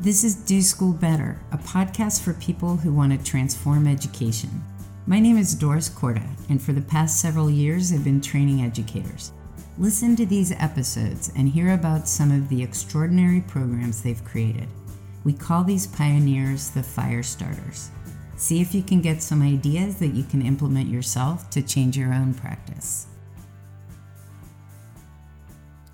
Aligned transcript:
This 0.00 0.24
is 0.24 0.34
Do 0.34 0.60
School 0.62 0.94
Better, 0.94 1.38
a 1.52 1.58
podcast 1.58 2.22
for 2.22 2.32
people 2.34 2.76
who 2.76 2.92
want 2.92 3.12
to 3.12 3.24
transform 3.24 3.86
education. 3.86 4.50
My 5.06 5.20
name 5.20 5.38
is 5.38 5.54
Doris 5.54 5.88
Korda, 5.88 6.26
and 6.48 6.60
for 6.60 6.72
the 6.72 6.80
past 6.80 7.20
several 7.20 7.48
years, 7.48 7.92
I've 7.92 8.02
been 8.02 8.20
training 8.20 8.62
educators. 8.62 9.32
Listen 9.78 10.16
to 10.16 10.26
these 10.26 10.50
episodes 10.52 11.30
and 11.36 11.48
hear 11.48 11.74
about 11.74 12.08
some 12.08 12.32
of 12.32 12.48
the 12.48 12.62
extraordinary 12.62 13.42
programs 13.42 14.02
they've 14.02 14.24
created. 14.24 14.66
We 15.24 15.34
call 15.34 15.62
these 15.62 15.86
pioneers 15.86 16.70
the 16.70 16.82
fire 16.82 17.22
starters. 17.22 17.90
See 18.36 18.60
if 18.60 18.74
you 18.74 18.82
can 18.82 19.02
get 19.02 19.22
some 19.22 19.42
ideas 19.42 19.96
that 20.00 20.14
you 20.14 20.24
can 20.24 20.42
implement 20.42 20.88
yourself 20.88 21.48
to 21.50 21.62
change 21.62 21.96
your 21.96 22.12
own 22.12 22.34
practice. 22.34 23.06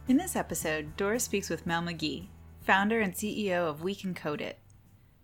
In 0.07 0.17
this 0.17 0.35
episode, 0.35 0.97
Doris 0.97 1.25
speaks 1.25 1.51
with 1.51 1.67
Mel 1.67 1.83
McGee, 1.83 2.29
founder 2.69 3.01
and 3.01 3.15
CEO 3.15 3.67
of 3.67 3.81
We 3.81 3.95
Can 3.95 4.13
Code 4.13 4.43
It. 4.43 4.59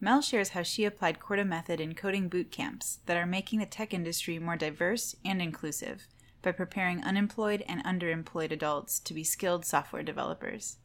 Mel 0.00 0.22
shares 0.22 0.48
how 0.48 0.62
she 0.62 0.86
applied 0.86 1.18
Korda 1.18 1.46
Method 1.46 1.78
in 1.78 1.94
coding 1.94 2.30
boot 2.30 2.50
camps 2.50 3.00
that 3.04 3.18
are 3.18 3.26
making 3.26 3.58
the 3.58 3.66
tech 3.66 3.92
industry 3.92 4.38
more 4.38 4.56
diverse 4.56 5.14
and 5.26 5.42
inclusive 5.42 6.08
by 6.40 6.52
preparing 6.52 7.04
unemployed 7.04 7.62
and 7.68 7.84
underemployed 7.84 8.50
adults 8.50 8.98
to 9.00 9.12
be 9.12 9.22
skilled 9.22 9.66
software 9.66 10.02
developers. 10.02 10.78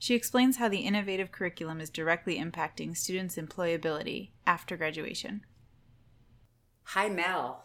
She 0.00 0.16
explains 0.16 0.56
how 0.56 0.68
the 0.68 0.78
innovative 0.78 1.30
curriculum 1.30 1.80
is 1.80 1.88
directly 1.88 2.36
impacting 2.36 2.96
students' 2.96 3.36
employability 3.36 4.30
after 4.44 4.76
graduation. 4.76 5.42
Hi, 6.82 7.08
Mel. 7.08 7.64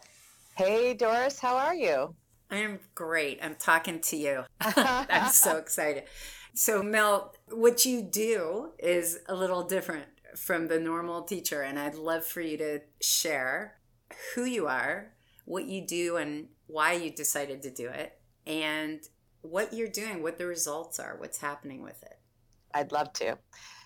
Hey, 0.54 0.94
Doris, 0.94 1.40
how 1.40 1.56
are 1.56 1.74
you? 1.74 2.14
I 2.52 2.58
am 2.58 2.78
great. 2.94 3.40
I'm 3.42 3.56
talking 3.56 4.00
to 4.00 4.16
you. 4.16 4.44
I'm 4.60 5.32
so 5.32 5.56
excited. 5.56 6.04
So, 6.54 6.82
Mel, 6.82 7.34
what 7.50 7.84
you 7.84 8.02
do 8.02 8.72
is 8.78 9.20
a 9.28 9.34
little 9.34 9.62
different 9.62 10.06
from 10.36 10.68
the 10.68 10.80
normal 10.80 11.22
teacher, 11.22 11.62
and 11.62 11.78
I'd 11.78 11.94
love 11.94 12.24
for 12.24 12.40
you 12.40 12.56
to 12.58 12.80
share 13.00 13.78
who 14.34 14.44
you 14.44 14.66
are, 14.66 15.12
what 15.44 15.66
you 15.66 15.86
do, 15.86 16.16
and 16.16 16.48
why 16.66 16.94
you 16.94 17.10
decided 17.10 17.62
to 17.62 17.70
do 17.70 17.88
it, 17.88 18.18
and 18.46 19.00
what 19.42 19.72
you're 19.72 19.88
doing, 19.88 20.22
what 20.22 20.38
the 20.38 20.46
results 20.46 20.98
are, 20.98 21.16
what's 21.18 21.38
happening 21.38 21.82
with 21.82 22.02
it. 22.02 22.18
I'd 22.74 22.92
love 22.92 23.12
to. 23.14 23.38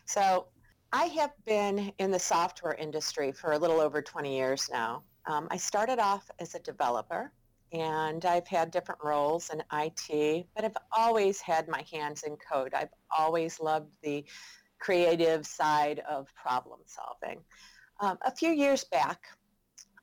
So, 0.07 0.47
I 0.95 1.07
have 1.07 1.33
been 1.47 1.93
in 1.99 2.11
the 2.11 2.19
software 2.19 2.75
industry 2.75 3.33
for 3.33 3.53
a 3.53 3.59
little 3.59 3.81
over 3.81 4.03
20 4.03 4.37
years 4.37 4.69
now. 4.71 5.03
Um, 5.27 5.49
I 5.51 5.57
started 5.57 5.99
off 5.99 6.31
as 6.39 6.55
a 6.55 6.59
developer 6.59 7.33
and 7.73 8.25
I've 8.25 8.47
had 8.47 8.71
different 8.71 9.01
roles 9.03 9.51
in 9.51 9.63
IT, 9.73 10.47
but 10.55 10.65
I've 10.65 10.77
always 10.93 11.41
had 11.41 11.69
my 11.69 11.85
hands 11.91 12.23
in 12.23 12.37
code. 12.37 12.75
I've 12.75 12.93
always 13.17 13.61
loved 13.61 13.97
the 14.03 14.25
creative 14.79 15.47
side 15.47 16.03
of 16.09 16.29
problem 16.35 16.81
solving. 16.87 17.41
Um, 18.01 18.19
a 18.23 18.35
few 18.35 18.51
years 18.51 18.85
back, 18.85 19.25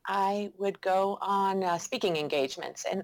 I 0.08 0.52
would 0.58 0.82
go 0.82 1.18
on 1.22 1.64
uh, 1.64 1.78
speaking 1.78 2.18
engagements, 2.18 2.86
and 2.90 3.04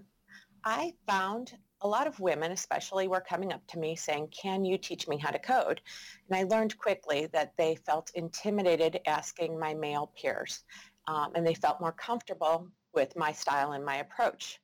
I 0.63 0.93
found 1.07 1.57
a 1.81 1.87
lot 1.87 2.07
of 2.07 2.19
women, 2.19 2.51
especially, 2.51 3.07
were 3.07 3.21
coming 3.21 3.53
up 3.53 3.61
to 3.67 3.79
me 3.79 3.95
saying, 3.95 4.29
can 4.29 4.65
you 4.65 4.77
teach 4.77 5.07
me 5.07 5.17
how 5.17 5.29
to 5.29 5.37
code? 5.37 5.81
And 6.27 6.39
I 6.39 6.43
learned 6.43 6.77
quickly 6.79 7.27
that 7.33 7.53
they 7.57 7.75
felt 7.75 8.09
intimidated 8.15 9.01
asking 9.05 9.59
my 9.59 9.75
male 9.75 10.11
peers, 10.19 10.63
um, 11.07 11.33
and 11.35 11.45
they 11.45 11.53
felt 11.53 11.81
more 11.81 11.91
comfortable 11.91 12.67
with 12.95 13.15
my 13.15 13.31
style 13.31 13.73
and 13.73 13.83
my 13.83 13.97
approach. 13.97 14.59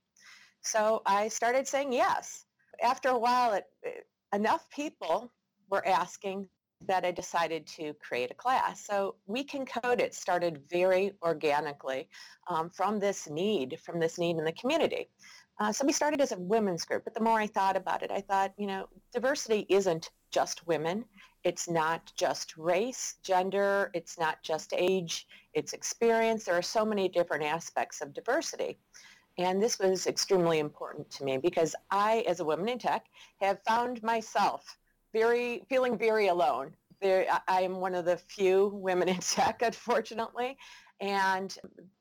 So 0.61 1.01
I 1.05 1.27
started 1.27 1.67
saying 1.67 1.93
yes. 1.93 2.45
After 2.81 3.09
a 3.09 3.17
while, 3.17 3.53
it, 3.53 3.65
enough 4.33 4.69
people 4.69 5.31
were 5.69 5.85
asking 5.87 6.47
that 6.87 7.05
I 7.05 7.11
decided 7.11 7.67
to 7.67 7.93
create 7.95 8.31
a 8.31 8.33
class. 8.33 8.85
So 8.85 9.15
We 9.27 9.43
Can 9.43 9.65
Code 9.65 10.01
It 10.01 10.15
started 10.15 10.63
very 10.69 11.13
organically 11.21 12.09
um, 12.47 12.69
from 12.69 12.99
this 12.99 13.29
need, 13.29 13.79
from 13.83 13.99
this 13.99 14.17
need 14.17 14.37
in 14.37 14.43
the 14.43 14.51
community. 14.53 15.09
Uh, 15.59 15.71
so 15.71 15.85
we 15.85 15.93
started 15.93 16.21
as 16.21 16.31
a 16.31 16.39
women's 16.39 16.85
group, 16.85 17.03
but 17.03 17.13
the 17.13 17.21
more 17.21 17.39
I 17.39 17.45
thought 17.45 17.77
about 17.77 18.01
it, 18.01 18.09
I 18.09 18.21
thought, 18.21 18.53
you 18.57 18.65
know, 18.65 18.87
diversity 19.13 19.67
isn't 19.69 20.09
just 20.31 20.65
women. 20.67 21.05
It's 21.43 21.67
not 21.69 22.11
just 22.15 22.55
race, 22.57 23.15
gender, 23.23 23.89
it's 23.93 24.19
not 24.19 24.43
just 24.43 24.73
age, 24.75 25.27
it's 25.53 25.73
experience. 25.73 26.45
There 26.45 26.57
are 26.57 26.61
so 26.61 26.85
many 26.85 27.09
different 27.09 27.43
aspects 27.43 28.01
of 28.01 28.13
diversity. 28.13 28.77
And 29.37 29.61
this 29.61 29.79
was 29.79 30.07
extremely 30.07 30.59
important 30.59 31.09
to 31.11 31.23
me 31.23 31.37
because 31.37 31.75
I, 31.89 32.23
as 32.27 32.41
a 32.41 32.45
woman 32.45 32.69
in 32.69 32.79
tech, 32.79 33.05
have 33.39 33.59
found 33.67 34.03
myself 34.03 34.77
very 35.13 35.63
feeling 35.69 35.97
very 35.97 36.27
alone. 36.27 36.73
There, 37.01 37.25
I 37.47 37.61
am 37.61 37.77
one 37.77 37.95
of 37.95 38.05
the 38.05 38.17
few 38.17 38.67
women 38.75 39.09
in 39.09 39.17
tech, 39.19 39.61
unfortunately, 39.61 40.57
and 40.99 41.57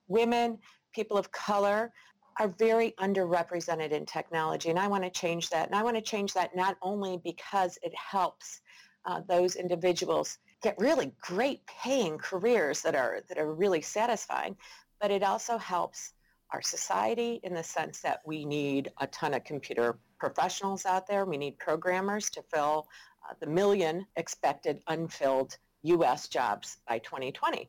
women, 0.08 0.58
people 0.92 1.16
of 1.16 1.30
color, 1.32 1.92
are 2.38 2.48
very 2.48 2.92
underrepresented 3.00 3.90
in 3.90 4.06
technology, 4.06 4.70
and 4.70 4.78
I 4.78 4.88
want 4.88 5.04
to 5.04 5.10
change 5.10 5.50
that. 5.50 5.66
And 5.66 5.74
I 5.74 5.82
want 5.82 5.96
to 5.96 6.02
change 6.02 6.32
that 6.34 6.54
not 6.54 6.76
only 6.82 7.20
because 7.24 7.78
it 7.82 7.94
helps 7.94 8.60
uh, 9.04 9.20
those 9.28 9.56
individuals 9.56 10.38
get 10.62 10.76
really 10.78 11.12
great 11.20 11.66
paying 11.66 12.18
careers 12.18 12.82
that 12.82 12.94
are 12.94 13.20
that 13.28 13.38
are 13.38 13.52
really 13.54 13.80
satisfying, 13.80 14.56
but 15.00 15.10
it 15.10 15.22
also 15.22 15.58
helps 15.58 16.12
our 16.52 16.62
society 16.62 17.40
in 17.44 17.54
the 17.54 17.62
sense 17.62 18.00
that 18.00 18.20
we 18.24 18.44
need 18.44 18.90
a 19.00 19.06
ton 19.08 19.34
of 19.34 19.44
computer 19.44 19.98
professionals 20.18 20.84
out 20.84 21.06
there. 21.06 21.24
We 21.24 21.38
need 21.38 21.58
programmers 21.58 22.28
to 22.30 22.42
fill 22.42 22.88
uh, 23.28 23.34
the 23.40 23.46
million 23.46 24.06
expected 24.16 24.82
unfilled 24.88 25.56
U.S. 25.82 26.28
jobs 26.28 26.78
by 26.88 26.98
2020. 26.98 27.68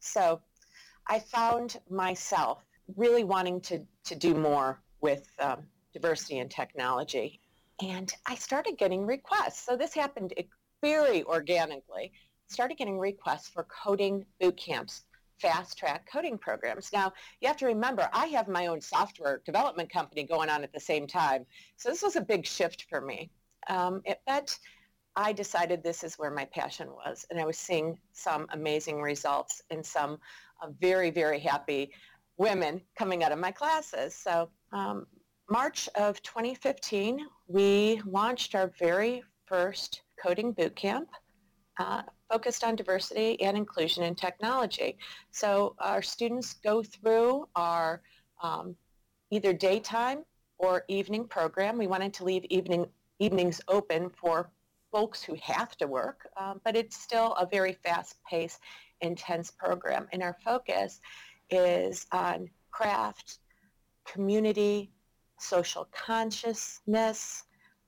So 0.00 0.40
I 1.06 1.18
found 1.18 1.80
myself 1.88 2.64
really 2.96 3.24
wanting 3.24 3.60
to, 3.62 3.80
to 4.04 4.14
do 4.14 4.34
more 4.34 4.80
with 5.00 5.28
um, 5.38 5.64
diversity 5.92 6.38
and 6.38 6.50
technology. 6.50 7.40
And 7.82 8.12
I 8.26 8.34
started 8.34 8.78
getting 8.78 9.04
requests. 9.06 9.64
So 9.64 9.76
this 9.76 9.94
happened 9.94 10.34
very 10.82 11.24
organically. 11.24 12.12
Started 12.48 12.76
getting 12.76 12.98
requests 12.98 13.48
for 13.48 13.64
coding 13.64 14.24
boot 14.40 14.56
camps 14.56 15.02
fast 15.42 15.76
track 15.76 16.08
coding 16.10 16.38
programs. 16.38 16.92
Now, 16.92 17.12
you 17.40 17.48
have 17.48 17.56
to 17.58 17.66
remember, 17.66 18.08
I 18.12 18.26
have 18.26 18.46
my 18.46 18.68
own 18.68 18.80
software 18.80 19.42
development 19.44 19.90
company 19.90 20.22
going 20.22 20.48
on 20.48 20.62
at 20.62 20.72
the 20.72 20.80
same 20.80 21.06
time. 21.06 21.44
So 21.76 21.88
this 21.88 22.00
was 22.00 22.14
a 22.14 22.20
big 22.20 22.46
shift 22.46 22.86
for 22.88 23.00
me. 23.00 23.28
Um, 23.68 24.02
it, 24.04 24.20
but 24.24 24.56
I 25.16 25.32
decided 25.32 25.82
this 25.82 26.04
is 26.04 26.14
where 26.14 26.30
my 26.30 26.44
passion 26.44 26.88
was. 26.90 27.26
And 27.28 27.40
I 27.40 27.44
was 27.44 27.58
seeing 27.58 27.98
some 28.12 28.46
amazing 28.52 29.02
results 29.02 29.62
and 29.70 29.84
some 29.84 30.18
uh, 30.62 30.68
very, 30.80 31.10
very 31.10 31.40
happy 31.40 31.90
women 32.38 32.80
coming 32.96 33.22
out 33.22 33.32
of 33.32 33.38
my 33.38 33.50
classes. 33.50 34.14
So 34.14 34.48
um, 34.72 35.06
March 35.50 35.88
of 35.94 36.22
2015, 36.22 37.26
we 37.46 38.00
launched 38.06 38.54
our 38.54 38.72
very 38.78 39.22
first 39.46 40.02
coding 40.22 40.52
boot 40.52 40.74
camp. 40.76 41.08
Uh, 41.78 42.02
focused 42.30 42.64
on 42.64 42.76
diversity 42.76 43.40
and 43.42 43.56
inclusion 43.56 44.04
in 44.04 44.14
technology. 44.14 44.96
So 45.30 45.74
our 45.78 46.02
students 46.02 46.54
go 46.54 46.82
through 46.82 47.48
our 47.56 48.02
um, 48.42 48.76
either 49.30 49.52
daytime 49.52 50.24
or 50.58 50.84
evening 50.88 51.26
program. 51.26 51.76
We 51.76 51.86
wanted 51.86 52.14
to 52.14 52.24
leave 52.24 52.44
evening 52.46 52.86
evenings 53.18 53.60
open 53.68 54.10
for 54.10 54.50
folks 54.90 55.22
who 55.22 55.36
have 55.40 55.76
to 55.76 55.86
work, 55.86 56.28
um, 56.36 56.60
but 56.64 56.76
it's 56.76 56.96
still 56.96 57.32
a 57.34 57.46
very 57.46 57.72
fast-paced, 57.84 58.60
intense 59.00 59.50
program. 59.50 60.08
And 60.12 60.22
our 60.22 60.36
focus 60.44 61.00
is 61.52 62.06
on 62.12 62.48
craft, 62.70 63.38
community, 64.06 64.90
social 65.38 65.88
consciousness, 65.92 67.44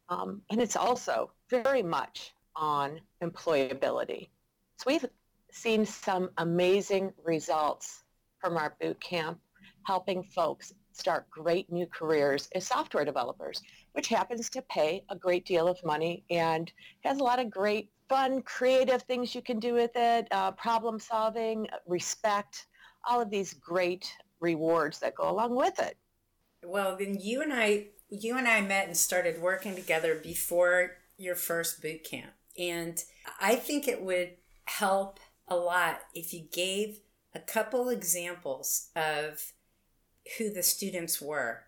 um, 0.09 0.43
and 0.51 0.61
it's 0.61 0.77
also 0.77 1.31
very 1.51 1.83
much 1.83 2.33
on 2.57 3.01
employability. 3.23 4.29
So 4.77 4.85
we've 4.87 5.07
seen 5.51 5.87
some 5.87 6.31
amazing 6.39 7.13
results 7.25 8.05
from 8.41 8.57
our 8.57 8.77
boot 8.81 9.01
camp, 9.01 9.39
helping 9.85 10.23
folks 10.23 10.73
start 10.93 11.29
great 11.31 11.71
new 11.73 11.87
careers 11.87 12.49
as 12.55 12.67
software 12.67 13.05
developers, 13.05 13.63
which 13.93 14.09
happens 14.09 14.49
to 14.51 14.63
pay 14.63 15.05
a 15.09 15.17
great 15.17 15.45
deal 15.45 15.67
of 15.67 15.83
money 15.85 16.25
and 16.31 16.73
has 17.03 17.19
a 17.19 17.23
lot 17.23 17.39
of 17.39 17.51
great 17.51 17.91
fun, 18.09 18.43
creative 18.43 19.03
things 19.03 19.35
you 19.35 19.43
can 19.43 19.59
do 19.59 19.75
with 19.75 19.91
it, 19.95 20.29
uh, 20.31 20.51
problem 20.53 20.99
solving, 20.99 21.67
respect, 21.87 22.67
all 23.09 23.21
of 23.21 23.31
these 23.31 23.55
great 23.55 24.13
rewards 24.41 24.99
that 25.01 25.15
go 25.15 25.29
along 25.31 25.55
with 25.55 25.79
it. 25.79 25.97
Well, 26.63 26.97
then 26.97 27.19
you 27.21 27.43
and 27.43 27.53
I, 27.53 27.89
you 28.09 28.37
and 28.37 28.49
I 28.49 28.61
met 28.61 28.87
and 28.87 28.97
started 28.97 29.41
working 29.41 29.75
together 29.75 30.15
before 30.15 30.93
your 31.17 31.35
first 31.35 31.83
boot 31.83 32.05
camp. 32.05 32.33
And 32.59 33.03
I 33.41 33.57
think 33.57 33.87
it 33.87 34.03
would 34.03 34.33
help 34.65 35.21
a 35.49 35.57
lot 35.57 36.01
if 36.15 36.33
you 36.33 36.47
gave 36.53 37.01
a 37.35 37.41
couple 37.41 37.89
examples 37.89 38.89
of 38.97 39.53
who 40.39 40.53
the 40.53 40.63
students 40.63 41.21
were. 41.21 41.65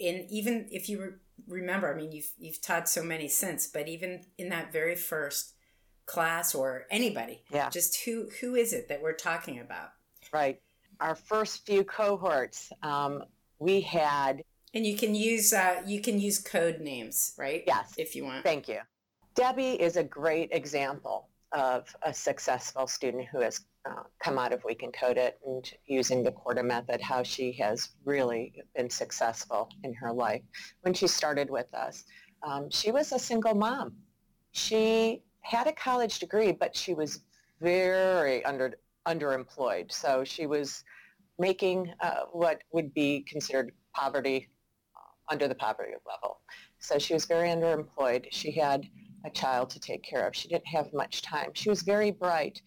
And 0.00 0.26
even 0.30 0.68
if 0.70 0.88
you 0.88 1.14
remember, 1.46 1.92
I 1.92 1.96
mean, 1.96 2.12
you've, 2.12 2.32
you've 2.38 2.62
taught 2.62 2.88
so 2.88 3.02
many 3.02 3.28
since, 3.28 3.66
but 3.66 3.88
even 3.88 4.24
in 4.38 4.48
that 4.50 4.72
very 4.72 4.94
first 4.94 5.54
class 6.08 6.54
or 6.54 6.86
anybody. 6.90 7.42
Yeah. 7.52 7.68
Just 7.70 8.04
who 8.04 8.28
who 8.40 8.56
is 8.56 8.72
it 8.72 8.88
that 8.88 9.02
we're 9.02 9.12
talking 9.12 9.60
about? 9.60 9.90
Right. 10.32 10.60
Our 11.00 11.14
first 11.14 11.64
few 11.64 11.84
cohorts, 11.84 12.72
um, 12.82 13.24
we 13.58 13.80
had. 13.80 14.42
And 14.74 14.86
you 14.86 14.96
can 14.96 15.14
use 15.14 15.52
uh, 15.52 15.82
you 15.86 16.00
can 16.00 16.20
use 16.20 16.38
code 16.38 16.80
names, 16.80 17.34
right? 17.38 17.62
Yes. 17.66 17.94
If 17.96 18.14
you 18.14 18.24
want. 18.24 18.44
Thank 18.44 18.68
you. 18.68 18.80
Debbie 19.34 19.80
is 19.80 19.96
a 19.96 20.04
great 20.04 20.50
example 20.52 21.28
of 21.52 21.94
a 22.02 22.12
successful 22.12 22.86
student 22.86 23.26
who 23.30 23.40
has 23.40 23.60
uh, 23.88 24.02
come 24.18 24.38
out 24.38 24.52
of 24.52 24.62
We 24.64 24.74
Can 24.74 24.92
Code 24.92 25.16
It 25.16 25.38
and 25.46 25.70
using 25.86 26.22
the 26.22 26.32
Korda 26.32 26.64
method, 26.64 27.00
how 27.00 27.22
she 27.22 27.52
has 27.52 27.90
really 28.04 28.52
been 28.76 28.90
successful 28.90 29.70
in 29.84 29.94
her 29.94 30.12
life. 30.12 30.42
When 30.82 30.92
she 30.92 31.06
started 31.06 31.48
with 31.48 31.72
us, 31.72 32.04
um, 32.42 32.70
she 32.70 32.90
was 32.90 33.12
a 33.12 33.18
single 33.18 33.54
mom. 33.54 33.94
She 34.52 35.22
had 35.40 35.66
a 35.66 35.72
college 35.72 36.18
degree, 36.18 36.52
but 36.52 36.76
she 36.76 36.94
was 36.94 37.20
very 37.60 38.44
under 38.44 38.74
underemployed. 39.12 39.90
So 40.02 40.10
she 40.24 40.46
was 40.46 40.84
making 41.38 41.78
uh, 42.00 42.22
what 42.32 42.56
would 42.72 42.92
be 42.94 43.10
considered 43.32 43.72
poverty 43.94 44.48
uh, 44.96 45.32
under 45.32 45.46
the 45.48 45.54
poverty 45.54 45.92
level. 46.12 46.40
So 46.80 46.98
she 46.98 47.14
was 47.14 47.24
very 47.24 47.48
underemployed. 47.48 48.26
She 48.30 48.50
had 48.52 48.80
a 49.24 49.30
child 49.30 49.70
to 49.70 49.80
take 49.80 50.02
care 50.02 50.26
of. 50.26 50.34
She 50.34 50.48
didn't 50.48 50.68
have 50.68 50.92
much 50.92 51.22
time. 51.22 51.50
She 51.54 51.68
was 51.68 51.82
very 51.82 52.10
bright. 52.10 52.60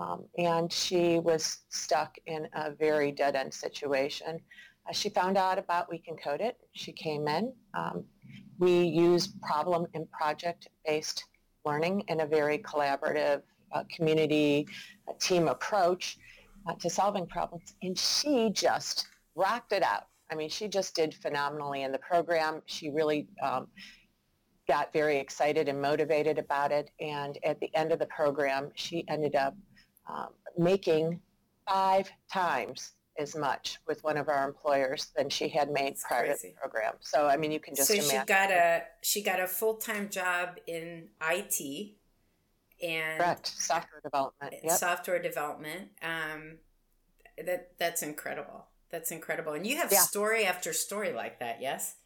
Um, 0.00 0.26
and 0.38 0.72
she 0.72 1.18
was 1.18 1.42
stuck 1.70 2.12
in 2.26 2.46
a 2.54 2.70
very 2.86 3.10
dead-end 3.10 3.52
situation. 3.52 4.38
Uh, 4.88 4.92
she 4.92 5.08
found 5.08 5.36
out 5.36 5.58
about 5.58 5.90
We 5.90 5.98
Can 5.98 6.16
Code 6.16 6.40
It. 6.40 6.56
She 6.72 6.92
came 6.92 7.26
in. 7.26 7.52
Um, 7.74 8.04
we 8.60 8.82
use 8.82 9.28
problem 9.42 9.86
and 9.94 10.08
project-based 10.12 11.24
learning 11.64 12.04
in 12.08 12.20
a 12.20 12.26
very 12.26 12.58
collaborative 12.58 13.42
uh, 13.72 13.84
community 13.94 14.66
uh, 15.08 15.12
team 15.20 15.48
approach 15.48 16.18
uh, 16.66 16.74
to 16.74 16.90
solving 16.90 17.26
problems. 17.26 17.74
And 17.82 17.98
she 17.98 18.50
just 18.50 19.06
rocked 19.34 19.72
it 19.72 19.82
out. 19.82 20.04
I 20.30 20.34
mean, 20.34 20.50
she 20.50 20.68
just 20.68 20.94
did 20.94 21.14
phenomenally 21.14 21.82
in 21.82 21.92
the 21.92 21.98
program. 21.98 22.62
She 22.66 22.90
really 22.90 23.28
um, 23.42 23.68
got 24.68 24.92
very 24.92 25.16
excited 25.16 25.68
and 25.68 25.80
motivated 25.80 26.38
about 26.38 26.70
it. 26.70 26.90
And 27.00 27.38
at 27.44 27.58
the 27.60 27.74
end 27.74 27.92
of 27.92 27.98
the 27.98 28.06
program, 28.06 28.70
she 28.74 29.04
ended 29.08 29.34
up 29.34 29.56
um, 30.06 30.28
making 30.56 31.20
five 31.66 32.10
times 32.30 32.92
as 33.18 33.34
much 33.34 33.78
with 33.86 34.02
one 34.04 34.16
of 34.16 34.28
our 34.28 34.46
employers 34.46 35.08
than 35.16 35.28
she 35.28 35.48
had 35.48 35.70
made 35.70 35.94
That's 35.94 36.04
prior 36.04 36.26
crazy. 36.26 36.48
to 36.48 36.54
the 36.54 36.60
program. 36.60 36.94
So 37.00 37.26
I 37.26 37.36
mean, 37.36 37.50
you 37.50 37.60
can 37.60 37.74
just 37.74 37.88
so 37.88 37.94
imagine. 37.94 38.20
she 38.20 38.26
got 38.26 38.50
a 38.50 38.82
she 39.02 39.22
got 39.22 39.40
a 39.40 39.46
full 39.46 39.74
time 39.74 40.08
job 40.08 40.58
in 40.66 41.08
IT 41.28 41.96
and 42.82 43.18
correct 43.18 43.46
software 43.46 44.00
development. 44.02 44.54
Yep. 44.62 44.78
software 44.78 45.20
development. 45.22 45.88
Um, 46.02 46.58
that 47.44 47.72
that's 47.78 48.02
incredible. 48.02 48.66
That's 48.90 49.10
incredible. 49.10 49.52
And 49.52 49.66
you 49.66 49.76
have 49.76 49.92
Yeah. 49.92 50.00
story 50.00 50.44
after 50.44 50.72
story 50.72 51.12
like 51.12 51.38
that, 51.40 51.60
yes? 51.60 51.96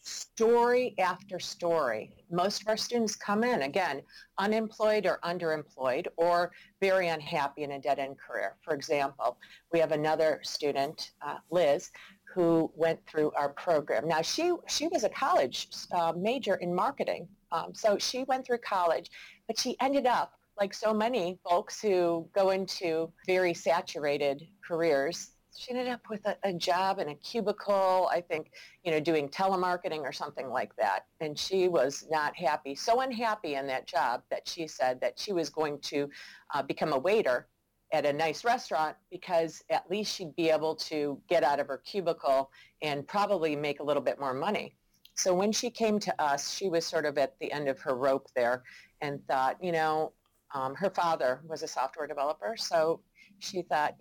story 0.00 0.94
after 0.98 1.38
story. 1.38 2.14
Most 2.30 2.62
of 2.62 2.68
our 2.68 2.76
students 2.76 3.16
come 3.16 3.44
in, 3.44 3.62
again, 3.62 4.00
unemployed 4.38 5.04
or 5.06 5.18
underemployed 5.24 6.06
or 6.16 6.52
very 6.80 7.08
unhappy 7.08 7.64
in 7.64 7.72
a 7.72 7.78
dead-end 7.80 8.16
career. 8.18 8.56
For 8.62 8.74
example, 8.74 9.38
we 9.72 9.78
have 9.80 9.92
another 9.92 10.40
student, 10.44 11.10
uh, 11.20 11.38
Liz, 11.50 11.90
who 12.32 12.70
went 12.74 13.04
through 13.06 13.32
our 13.32 13.50
program. 13.50 14.06
Now, 14.06 14.22
she, 14.22 14.52
she 14.68 14.86
was 14.88 15.04
a 15.04 15.08
college 15.08 15.68
uh, 15.92 16.12
major 16.16 16.54
in 16.56 16.74
marketing, 16.74 17.28
um, 17.52 17.74
so 17.74 17.98
she 17.98 18.24
went 18.24 18.46
through 18.46 18.58
college, 18.58 19.10
but 19.46 19.58
she 19.58 19.76
ended 19.80 20.06
up, 20.06 20.32
like 20.58 20.74
so 20.74 20.92
many 20.92 21.38
folks 21.48 21.80
who 21.80 22.28
go 22.34 22.50
into 22.50 23.12
very 23.26 23.54
saturated 23.54 24.42
careers, 24.66 25.30
she 25.56 25.72
ended 25.72 25.88
up 25.88 26.00
with 26.08 26.24
a, 26.24 26.36
a 26.44 26.52
job 26.52 27.00
in 27.00 27.08
a 27.08 27.14
cubicle, 27.16 28.08
I 28.12 28.20
think, 28.20 28.52
you 28.84 28.92
know, 28.92 29.00
doing 29.00 29.28
telemarketing 29.28 30.00
or 30.00 30.12
something 30.12 30.48
like 30.48 30.74
that. 30.76 31.06
And 31.20 31.36
she 31.38 31.68
was 31.68 32.06
not 32.10 32.36
happy, 32.36 32.74
so 32.74 33.00
unhappy 33.00 33.54
in 33.54 33.66
that 33.66 33.86
job 33.86 34.22
that 34.30 34.46
she 34.48 34.68
said 34.68 35.00
that 35.00 35.18
she 35.18 35.32
was 35.32 35.48
going 35.48 35.80
to 35.80 36.08
uh, 36.54 36.62
become 36.62 36.92
a 36.92 36.98
waiter 36.98 37.48
at 37.92 38.04
a 38.04 38.12
nice 38.12 38.44
restaurant 38.44 38.96
because 39.10 39.62
at 39.70 39.90
least 39.90 40.14
she'd 40.14 40.36
be 40.36 40.50
able 40.50 40.76
to 40.76 41.20
get 41.28 41.42
out 41.42 41.58
of 41.58 41.66
her 41.66 41.78
cubicle 41.78 42.50
and 42.82 43.06
probably 43.06 43.56
make 43.56 43.80
a 43.80 43.82
little 43.82 44.02
bit 44.02 44.20
more 44.20 44.34
money. 44.34 44.76
So 45.18 45.34
when 45.34 45.50
she 45.50 45.68
came 45.68 45.98
to 46.00 46.22
us, 46.22 46.54
she 46.54 46.68
was 46.68 46.86
sort 46.86 47.04
of 47.04 47.18
at 47.18 47.36
the 47.40 47.50
end 47.50 47.68
of 47.68 47.80
her 47.80 47.96
rope 47.96 48.28
there 48.36 48.62
and 49.00 49.20
thought, 49.26 49.62
you 49.62 49.72
know, 49.72 50.12
um, 50.54 50.76
her 50.76 50.90
father 50.90 51.40
was 51.44 51.64
a 51.64 51.68
software 51.68 52.06
developer, 52.06 52.56
so 52.56 53.00
she 53.40 53.62
thought 53.62 53.96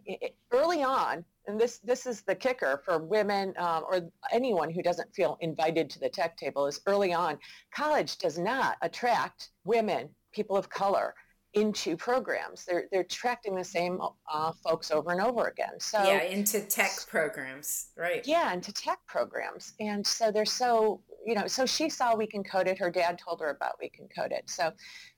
early 0.51 0.83
on, 0.83 1.25
and 1.47 1.59
this 1.59 1.79
this 1.79 2.05
is 2.05 2.21
the 2.21 2.35
kicker 2.35 2.81
for 2.85 2.99
women 2.99 3.53
um, 3.57 3.83
or 3.89 4.01
anyone 4.31 4.69
who 4.69 4.81
doesn't 4.81 5.13
feel 5.13 5.37
invited 5.41 5.89
to 5.89 5.99
the 5.99 6.07
tech 6.07 6.37
table 6.37 6.67
is 6.67 6.81
early 6.85 7.13
on, 7.13 7.39
college 7.73 8.17
does 8.17 8.37
not 8.37 8.77
attract 8.83 9.49
women, 9.65 10.09
people 10.31 10.55
of 10.55 10.69
color 10.69 11.15
into 11.57 11.97
programs. 11.97 12.65
They're 12.65 12.85
they're 12.91 13.01
attracting 13.01 13.55
the 13.55 13.63
same 13.63 13.99
uh, 14.31 14.51
folks 14.63 14.91
over 14.91 15.11
and 15.11 15.21
over 15.21 15.47
again. 15.47 15.79
So 15.79 16.03
yeah, 16.03 16.21
into 16.23 16.61
tech 16.61 16.91
programs, 17.07 17.87
right? 17.97 18.25
yeah, 18.25 18.53
into 18.53 18.71
tech 18.73 18.99
programs. 19.07 19.73
And 19.79 20.05
so 20.05 20.31
they're 20.31 20.45
so, 20.45 21.01
you 21.25 21.35
know, 21.35 21.47
so 21.47 21.65
she 21.65 21.89
saw 21.89 22.15
We 22.15 22.27
Can 22.27 22.43
Code 22.43 22.67
It. 22.67 22.77
Her 22.77 22.89
dad 22.91 23.19
told 23.19 23.39
her 23.41 23.49
about 23.49 23.73
We 23.81 23.89
Can 23.89 24.07
Code 24.07 24.31
It. 24.31 24.49
So 24.49 24.71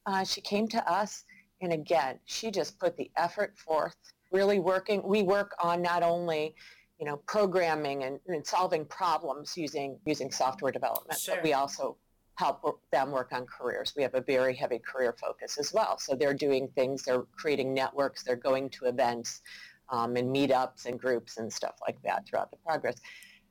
uh, 0.06 0.24
she 0.24 0.42
came 0.42 0.68
to 0.70 0.92
us. 0.92 1.24
And 1.62 1.74
again, 1.74 2.20
she 2.24 2.52
just 2.52 2.80
put 2.80 2.96
the 2.96 3.12
effort 3.18 3.58
forth, 3.58 3.98
really 4.32 4.60
working. 4.60 5.02
We 5.04 5.24
work 5.24 5.52
on 5.62 5.82
not 5.82 6.04
only, 6.04 6.56
you 7.00 7.06
know, 7.06 7.18
programming 7.28 8.04
and, 8.04 8.18
and 8.28 8.48
solving 8.48 8.86
problems 8.86 9.58
using, 9.58 10.00
using 10.06 10.32
software 10.32 10.72
development, 10.72 11.20
Sure. 11.20 11.36
but 11.36 11.44
we 11.44 11.52
also 11.52 11.98
help 12.40 12.80
them 12.94 13.12
work 13.12 13.34
on 13.34 13.46
careers. 13.46 13.94
We 13.98 14.04
have 14.04 14.16
a 14.16 14.22
very 14.22 14.56
heavy 14.56 14.80
career 14.80 15.14
focus 15.20 15.58
as 15.58 15.74
well. 15.74 15.98
So 15.98 16.16
they're 16.16 16.34
doing 16.34 16.70
things, 16.70 17.04
they're 17.04 17.26
creating 17.34 17.74
networks, 17.74 18.24
they're 18.24 18.38
going 18.38 18.70
to 18.70 18.86
events 18.86 19.42
um, 19.90 20.16
and 20.16 20.34
meetups 20.34 20.86
and 20.86 20.98
groups 20.98 21.36
and 21.36 21.52
stuff 21.52 21.76
like 21.86 22.02
that 22.04 22.26
throughout 22.26 22.50
the 22.50 22.58
progress. 22.66 22.96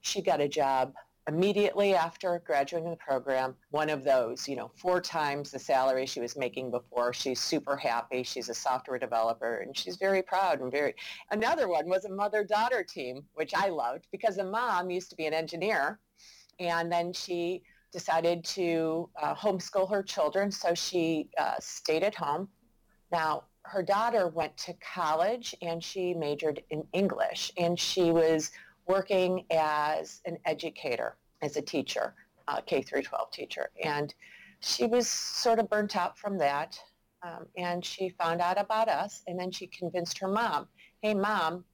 She 0.01 0.23
got 0.23 0.41
a 0.41 0.49
job 0.49 0.95
immediately 1.29 1.95
after 1.95 2.43
graduating 2.47 2.89
the 2.89 2.97
program, 2.97 3.55
one 3.73 3.91
of 3.91 4.05
those, 4.05 4.49
you 4.49 4.57
know, 4.57 4.71
four 4.75 5.03
times 5.03 5.51
the 5.51 5.59
salary 5.59 6.07
she 6.07 6.21
was 6.21 6.35
making 6.35 6.71
before. 6.71 7.13
She's 7.13 7.41
super 7.41 7.77
happy. 7.77 8.23
She's 8.23 8.49
a 8.49 8.55
software 8.55 8.99
developer 8.99 9.59
and 9.59 9.77
she's 9.77 9.97
very 9.97 10.23
proud 10.23 10.63
and 10.63 10.73
very, 10.73 10.95
another 11.31 11.69
one 11.69 11.87
was 11.91 12.07
a 12.07 12.11
mother-daughter 12.11 12.85
team, 12.85 13.27
which 13.35 13.53
I 13.55 13.69
loved 13.69 14.07
because 14.11 14.37
the 14.37 14.45
mom 14.45 14.89
used 14.89 15.11
to 15.11 15.17
be 15.17 15.27
an 15.27 15.35
engineer 15.35 16.01
and 16.59 16.91
then 16.91 17.13
she 17.13 17.63
decided 17.93 18.45
to 18.45 19.09
uh, 19.21 19.35
homeschool 19.35 19.91
her 19.91 20.03
children. 20.03 20.51
So 20.51 20.75
she 20.75 21.29
uh, 21.39 21.55
stayed 21.61 22.03
at 22.03 22.15
home. 22.15 22.49
Now, 23.11 23.45
her 23.63 23.83
daughter 23.83 24.29
went 24.29 24.57
to 24.59 24.75
college 24.75 25.55
and 25.63 25.83
she 25.83 26.15
majored 26.15 26.63
in 26.71 26.87
English 26.93 27.53
and 27.57 27.79
she 27.79 28.11
was 28.11 28.51
working 28.87 29.45
as 29.51 30.21
an 30.25 30.39
educator, 30.47 31.17
as 31.43 31.57
a 31.57 31.63
teacher, 31.63 32.15
uh, 32.49 32.61
K 32.63 32.83
through 32.83 33.03
12 33.03 33.31
teacher. 33.31 33.71
And 33.83 34.15
she 34.61 34.87
was 34.87 35.09
sort 35.09 35.59
of 35.59 35.69
burnt 35.69 35.97
out 35.97 36.19
from 36.19 36.39
that. 36.39 36.79
Um, 37.23 37.47
and 37.57 37.85
she 37.85 38.11
found 38.11 38.41
out 38.41 38.61
about 38.61 38.89
us 38.89 39.23
and 39.27 39.39
then 39.39 39.51
she 39.51 39.67
convinced 39.67 40.19
her 40.19 40.29
mom, 40.29 40.69
hey 41.03 41.15
mom, 41.15 41.65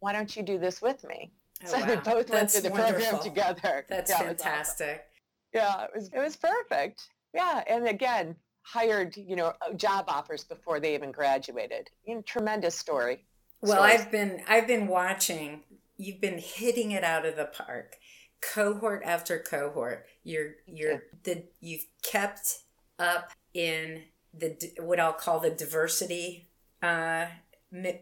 why 0.00 0.12
don't 0.12 0.34
you 0.36 0.42
do 0.42 0.58
this 0.58 0.82
with 0.82 1.04
me? 1.04 1.32
Oh, 1.64 1.68
so 1.68 1.86
they 1.86 1.96
wow. 1.96 2.02
both 2.02 2.14
went 2.14 2.28
That's 2.28 2.60
through 2.60 2.70
the 2.70 2.74
program 2.76 3.18
together. 3.20 3.86
That's 3.88 4.10
Yeah, 4.10 4.22
it 4.22 4.28
was 4.28 4.40
awesome. 4.40 4.46
fantastic. 4.46 5.09
Yeah, 5.52 5.84
it 5.84 5.90
was 5.94 6.10
it 6.12 6.18
was 6.18 6.36
perfect. 6.36 7.08
Yeah, 7.34 7.62
and 7.68 7.86
again, 7.86 8.36
hired 8.62 9.16
you 9.16 9.36
know 9.36 9.52
uh, 9.66 9.72
job 9.74 10.04
offers 10.08 10.44
before 10.44 10.80
they 10.80 10.94
even 10.94 11.12
graduated. 11.12 11.88
You 12.04 12.16
know, 12.16 12.22
tremendous 12.22 12.76
story. 12.76 13.24
Well, 13.60 13.78
stories. 13.78 14.00
I've 14.00 14.10
been 14.10 14.42
I've 14.48 14.66
been 14.66 14.86
watching. 14.86 15.62
You've 15.96 16.20
been 16.20 16.38
hitting 16.38 16.92
it 16.92 17.04
out 17.04 17.26
of 17.26 17.36
the 17.36 17.46
park, 17.46 17.96
cohort 18.40 19.02
after 19.04 19.38
cohort. 19.38 20.06
You're 20.22 20.52
you're 20.66 21.02
the 21.24 21.44
you've 21.60 21.86
kept 22.02 22.60
up 22.98 23.30
in 23.54 24.02
the 24.32 24.56
what 24.78 25.00
I'll 25.00 25.12
call 25.12 25.40
the 25.40 25.50
diversity 25.50 26.48
uh, 26.82 27.26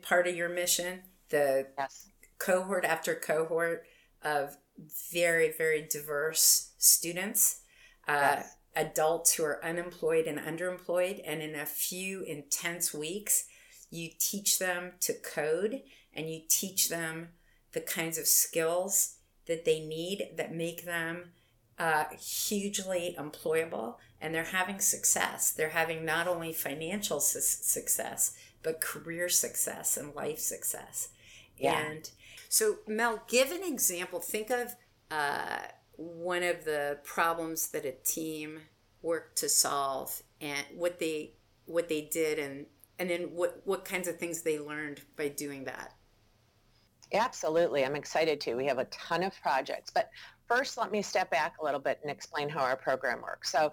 part 0.03 0.27
of 0.27 0.37
your 0.37 0.49
mission. 0.49 1.01
The 1.31 1.69
yes, 1.79 2.11
cohort 2.39 2.85
after 2.85 3.15
cohort 3.15 3.85
of 4.23 4.57
very 5.13 5.53
very 5.57 5.87
diverse 5.89 6.68
students. 6.79 7.61
Uh, 8.07 8.37
Yes. 8.39 8.55
Adults 8.77 9.35
who 9.35 9.43
are 9.43 9.65
unemployed 9.65 10.27
and 10.27 10.39
underemployed, 10.39 11.21
and 11.27 11.43
in 11.43 11.57
a 11.57 11.67
few 11.67 12.23
intense 12.23 12.95
weeks, 12.95 13.47
you 13.91 14.11
teach 14.19 14.59
them 14.61 14.93
to 15.01 15.15
code 15.15 15.83
and 16.15 16.31
you 16.31 16.43
teach 16.49 16.89
them 16.89 17.31
the 17.73 17.81
kinds 17.81 18.19
of 18.19 18.27
skills 18.27 19.17
that 19.47 19.65
they 19.65 19.81
need 19.81 20.29
that 20.37 20.55
make 20.55 20.85
them 20.85 21.33
uh, 21.79 22.05
hugely 22.21 23.17
employable 23.19 23.97
and 24.21 24.35
they're 24.35 24.45
having 24.45 24.81
success. 24.81 25.53
They're 25.53 25.71
having 25.71 26.05
not 26.05 26.27
only 26.27 26.53
financial 26.53 27.21
su- 27.21 27.41
success, 27.41 28.37
but 28.63 28.81
career 28.81 29.29
success 29.29 29.97
and 29.97 30.15
life 30.15 30.39
success. 30.39 31.09
Yeah. 31.57 31.79
And 31.79 32.11
so, 32.49 32.79
Mel, 32.87 33.23
give 33.29 33.51
an 33.51 33.63
example. 33.63 34.21
Think 34.21 34.51
of 34.51 34.75
uh, 35.11 35.59
one 35.99 36.45
of 36.45 36.65
the 36.65 36.97
problems 37.03 37.69
that 37.69 37.85
a 37.85 37.91
team 37.91 38.61
worked 39.03 39.37
to 39.39 39.49
solve 39.49 40.23
and 40.41 40.65
what 40.75 40.99
they 41.01 41.33
what 41.67 41.89
they 41.89 42.03
did 42.13 42.39
and 42.39 42.67
and 43.01 43.11
then 43.11 43.23
what 43.35 43.61
what 43.65 43.85
kinds 43.85 44.07
of 44.07 44.17
things 44.17 44.43
they 44.43 44.59
learned 44.59 45.01
by 45.17 45.29
doing 45.29 45.65
that. 45.65 45.95
Absolutely. 47.13 47.85
I'm 47.85 47.97
excited 47.97 48.41
to. 48.43 48.55
We 48.55 48.67
have 48.67 48.79
a 48.79 48.85
ton 48.87 49.25
of 49.25 49.33
projects 49.43 49.91
but 49.91 50.09
first 50.47 50.79
let 50.79 50.93
me 50.93 51.03
step 51.03 51.31
back 51.31 51.57
a 51.61 51.65
little 51.65 51.81
bit 51.81 51.99
and 52.03 52.11
explain 52.11 52.49
how 52.49 52.61
our 52.61 52.77
program 52.77 53.21
works. 53.21 53.51
So 53.51 53.73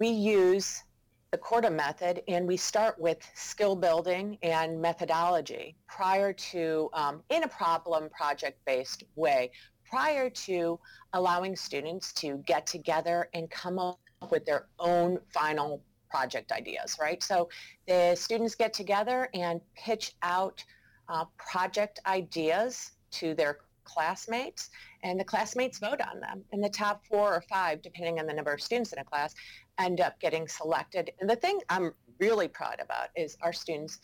we 0.00 0.08
use 0.08 0.82
the 1.30 1.38
Korda 1.38 1.72
method 1.72 2.22
and 2.28 2.46
we 2.46 2.56
start 2.56 2.98
with 2.98 3.18
skill 3.34 3.76
building 3.76 4.38
and 4.42 4.80
methodology 4.80 5.76
prior 5.86 6.32
to 6.32 6.90
um, 6.92 7.22
in 7.30 7.44
a 7.44 7.48
problem 7.48 8.10
project 8.10 8.58
based 8.66 9.04
way 9.14 9.50
prior 9.92 10.30
to 10.30 10.80
allowing 11.12 11.54
students 11.54 12.14
to 12.14 12.38
get 12.46 12.66
together 12.66 13.28
and 13.34 13.50
come 13.50 13.78
up 13.78 13.98
with 14.30 14.42
their 14.46 14.68
own 14.78 15.18
final 15.34 15.82
project 16.10 16.50
ideas, 16.50 16.96
right? 16.98 17.22
So 17.22 17.50
the 17.86 18.14
students 18.14 18.54
get 18.54 18.72
together 18.72 19.28
and 19.34 19.60
pitch 19.76 20.14
out 20.22 20.64
uh, 21.10 21.26
project 21.36 22.00
ideas 22.06 22.92
to 23.10 23.34
their 23.34 23.58
classmates 23.84 24.70
and 25.02 25.20
the 25.20 25.24
classmates 25.24 25.78
vote 25.78 26.00
on 26.00 26.20
them 26.20 26.42
and 26.52 26.64
the 26.64 26.70
top 26.70 27.04
four 27.04 27.34
or 27.34 27.42
five 27.50 27.82
depending 27.82 28.18
on 28.20 28.26
the 28.26 28.32
number 28.32 28.52
of 28.52 28.60
students 28.62 28.92
in 28.92 29.00
a 29.00 29.04
class 29.04 29.34
end 29.78 30.00
up 30.00 30.18
getting 30.20 30.46
selected 30.46 31.10
and 31.20 31.28
the 31.28 31.34
thing 31.34 31.58
i'm 31.68 31.92
really 32.20 32.46
proud 32.46 32.76
about 32.80 33.08
is 33.16 33.36
our 33.42 33.52
students 33.52 33.98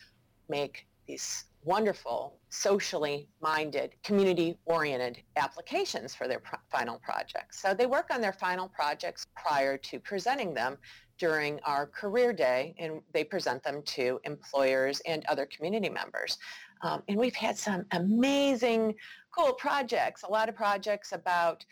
make 0.49 0.89
these 1.07 1.45
wonderful 1.65 2.39
socially 2.49 3.29
minded 3.41 3.95
community 4.03 4.57
oriented 4.65 5.23
applications 5.37 6.15
for 6.15 6.27
their 6.29 6.41
final 6.71 6.99
projects 7.01 7.61
so 7.61 7.75
they 7.75 7.87
work 7.87 8.07
on 8.11 8.21
their 8.21 8.33
final 8.33 8.69
projects 8.69 9.27
prior 9.37 9.77
to 9.77 9.99
presenting 10.01 10.55
them 10.55 10.79
during 11.19 11.59
our 11.65 11.87
career 11.87 12.33
day 12.33 12.75
and 12.79 13.03
they 13.13 13.25
present 13.25 13.63
them 13.63 13.83
to 13.83 14.21
employers 14.25 15.03
and 15.07 15.25
other 15.27 15.47
community 15.47 15.89
members. 15.89 16.39
Um, 16.83 17.03
and 17.09 17.19
we've 17.19 17.35
had 17.35 17.59
some 17.59 17.85
amazing, 17.91 18.95
cool 19.37 19.53
projects, 19.55 20.23
a 20.23 20.31
lot 20.31 20.49
of 20.49 20.55
projects 20.55 21.13
about 21.13 21.65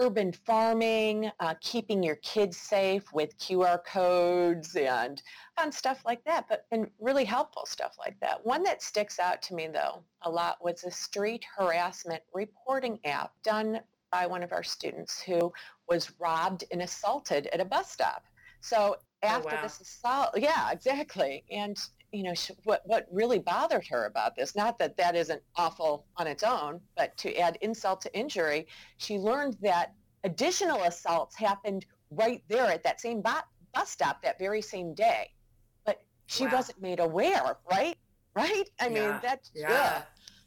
urban 0.00 0.32
farming, 0.32 1.30
uh, 1.40 1.54
keeping 1.60 2.02
your 2.02 2.16
kids 2.16 2.56
safe 2.56 3.12
with 3.12 3.38
QR 3.38 3.84
codes 3.84 4.74
and 4.74 5.22
fun 5.56 5.70
stuff 5.70 6.02
like 6.06 6.24
that, 6.24 6.46
but 6.48 6.64
and 6.72 6.90
really 6.98 7.24
helpful 7.24 7.66
stuff 7.66 7.96
like 7.98 8.18
that. 8.20 8.44
One 8.44 8.62
that 8.62 8.82
sticks 8.82 9.18
out 9.18 9.42
to 9.42 9.54
me 9.54 9.68
though 9.68 10.02
a 10.22 10.30
lot 10.30 10.62
was 10.64 10.84
a 10.84 10.90
street 10.90 11.44
harassment 11.56 12.22
reporting 12.32 12.98
app 13.04 13.32
done 13.42 13.80
by 14.10 14.26
one 14.26 14.42
of 14.42 14.52
our 14.52 14.62
students 14.62 15.20
who 15.20 15.52
was 15.88 16.12
robbed 16.18 16.64
and 16.72 16.82
assaulted 16.82 17.46
at 17.48 17.60
a 17.60 17.64
bus 17.64 17.90
stop. 17.90 18.24
So 18.60 18.96
oh, 18.98 19.26
after 19.26 19.50
oh, 19.50 19.54
wow. 19.56 19.62
this 19.62 19.80
assault, 19.80 20.30
yeah, 20.36 20.70
exactly. 20.70 21.44
And 21.50 21.78
you 22.12 22.22
know 22.22 22.34
what 22.64 22.82
what 22.86 23.06
really 23.10 23.38
bothered 23.38 23.86
her 23.86 24.06
about 24.06 24.36
this, 24.36 24.56
not 24.56 24.78
that 24.78 24.96
that 24.96 25.14
isn't 25.14 25.42
awful 25.56 26.06
on 26.16 26.26
its 26.26 26.42
own, 26.42 26.80
but 26.96 27.16
to 27.18 27.36
add 27.36 27.58
insult 27.60 28.00
to 28.02 28.18
injury, 28.18 28.66
she 28.98 29.18
learned 29.18 29.56
that 29.62 29.94
additional 30.24 30.82
assaults 30.82 31.36
happened 31.36 31.86
right 32.10 32.42
there 32.48 32.66
at 32.66 32.82
that 32.82 33.00
same 33.00 33.20
bus 33.20 33.42
stop 33.84 34.22
that 34.22 34.38
very 34.38 34.60
same 34.60 34.94
day, 34.94 35.30
but 35.84 36.02
she 36.26 36.44
wow. 36.44 36.54
wasn't 36.54 36.82
made 36.82 37.00
aware, 37.00 37.56
right? 37.70 37.96
Right? 38.34 38.68
I 38.80 38.88
yeah. 38.88 38.88
mean, 38.88 39.20
that's 39.22 39.50
yeah. 39.54 39.70
yeah. 39.70 40.02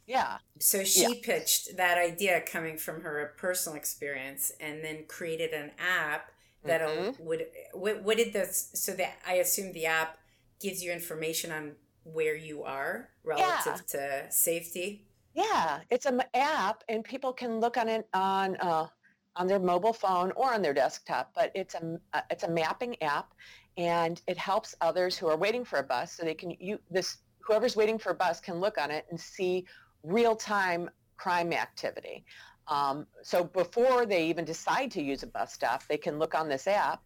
Yeah. 0.06 0.38
So 0.60 0.84
she 0.84 1.02
yeah. 1.04 1.22
pitched 1.24 1.78
that 1.78 1.98
idea 1.98 2.42
coming 2.42 2.78
from 2.78 3.02
her 3.02 3.34
personal 3.38 3.78
experience 3.78 4.52
and 4.60 4.84
then 4.84 5.06
created 5.08 5.52
an 5.54 5.72
app 5.80 6.34
that 6.66 6.82
mm-hmm. 6.82 7.24
would 7.24 7.46
what, 7.74 8.02
what 8.04 8.18
did 8.18 8.34
this 8.34 8.70
so 8.74 8.94
that 8.94 9.16
i 9.28 9.34
assume 9.36 9.74
the 9.74 9.86
app 9.86 10.18
gives 10.64 10.84
you 10.84 10.92
information 10.92 11.52
on 11.52 11.74
where 12.04 12.36
you 12.36 12.64
are 12.64 13.10
relative 13.24 13.48
yeah. 13.66 13.76
to 13.88 14.32
safety 14.32 15.06
yeah 15.36 15.80
it's 15.90 16.06
an 16.06 16.22
app 16.34 16.84
and 16.90 17.04
people 17.04 17.32
can 17.34 17.60
look 17.60 17.78
on 17.78 17.88
it 17.88 18.08
on 18.14 18.56
uh, 18.58 18.88
on 19.36 19.48
their 19.48 19.60
mobile 19.60 19.94
phone 19.94 20.32
or 20.36 20.54
on 20.54 20.62
their 20.62 20.74
desktop 20.74 21.32
but 21.36 21.52
it's 21.54 21.76
a 21.76 22.00
uh, 22.14 22.22
it's 22.30 22.44
a 22.44 22.50
mapping 22.50 23.00
app 23.02 23.34
and 23.78 24.22
it 24.28 24.38
helps 24.38 24.76
others 24.82 25.18
who 25.18 25.28
are 25.28 25.38
waiting 25.38 25.66
for 25.66 25.80
a 25.80 25.84
bus 25.84 26.14
so 26.14 26.24
they 26.24 26.34
can 26.34 26.52
you 26.60 26.80
this 26.90 27.18
whoever's 27.40 27.76
waiting 27.76 27.98
for 27.98 28.12
a 28.12 28.16
bus 28.16 28.40
can 28.40 28.60
look 28.60 28.78
on 28.78 28.90
it 28.90 29.06
and 29.10 29.20
see 29.20 29.66
real 30.04 30.36
time 30.36 30.90
crime 31.18 31.54
activity 31.54 32.26
um, 32.68 33.08
so 33.24 33.44
before 33.44 34.06
they 34.06 34.26
even 34.28 34.46
decide 34.46 34.92
to 34.92 35.04
use 35.04 35.24
a 35.24 35.28
bus 35.28 35.54
stop, 35.54 35.84
they 35.88 35.98
can 35.98 36.18
look 36.18 36.34
on 36.34 36.48
this 36.48 36.68
app 36.68 37.02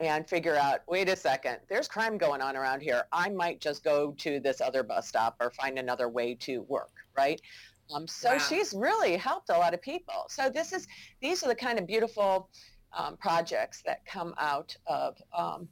and 0.00 0.28
figure 0.28 0.56
out, 0.56 0.80
wait 0.86 1.08
a 1.08 1.16
second, 1.16 1.58
there's 1.68 1.88
crime 1.88 2.18
going 2.18 2.40
on 2.40 2.56
around 2.56 2.80
here. 2.80 3.04
I 3.12 3.28
might 3.28 3.60
just 3.60 3.82
go 3.82 4.12
to 4.18 4.40
this 4.40 4.60
other 4.60 4.82
bus 4.82 5.08
stop 5.08 5.36
or 5.40 5.50
find 5.50 5.78
another 5.78 6.08
way 6.08 6.34
to 6.36 6.62
work, 6.62 6.92
right? 7.16 7.40
Um, 7.92 8.06
so 8.06 8.32
wow. 8.32 8.38
she's 8.38 8.74
really 8.74 9.16
helped 9.16 9.50
a 9.50 9.58
lot 9.58 9.74
of 9.74 9.82
people. 9.82 10.26
So 10.28 10.50
this 10.50 10.72
is 10.72 10.86
these 11.20 11.42
are 11.42 11.48
the 11.48 11.54
kind 11.54 11.78
of 11.78 11.86
beautiful 11.86 12.50
um, 12.96 13.16
projects 13.16 13.82
that 13.86 14.04
come 14.06 14.34
out 14.38 14.76
of 14.86 15.16
um, 15.36 15.68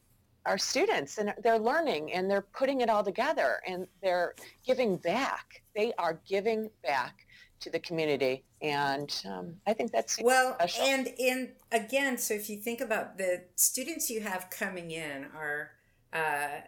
our 0.47 0.59
students, 0.59 1.19
and 1.19 1.35
they're 1.43 1.59
learning 1.59 2.13
and 2.13 2.31
they're 2.31 2.47
putting 2.57 2.81
it 2.81 2.89
all 2.89 3.05
together 3.05 3.61
and 3.67 3.87
they're 4.03 4.35
giving 4.65 4.97
back. 4.97 5.63
They 5.75 5.93
are 5.99 6.21
giving 6.27 6.71
back 6.83 7.26
to 7.61 7.71
the 7.71 7.79
community 7.79 8.45
and 8.63 9.23
um, 9.29 9.55
i 9.67 9.73
think 9.73 9.93
that's 9.93 10.21
well 10.23 10.55
special. 10.55 10.85
and 10.85 11.09
in 11.19 11.53
again 11.73 12.19
so 12.19 12.35
if 12.35 12.49
you 12.51 12.57
think 12.57 12.81
about 12.81 13.19
the 13.19 13.43
students 13.55 14.11
you 14.11 14.21
have 14.21 14.49
coming 14.51 14.91
in 14.91 15.27
are 15.37 15.71
uh, 16.13 16.61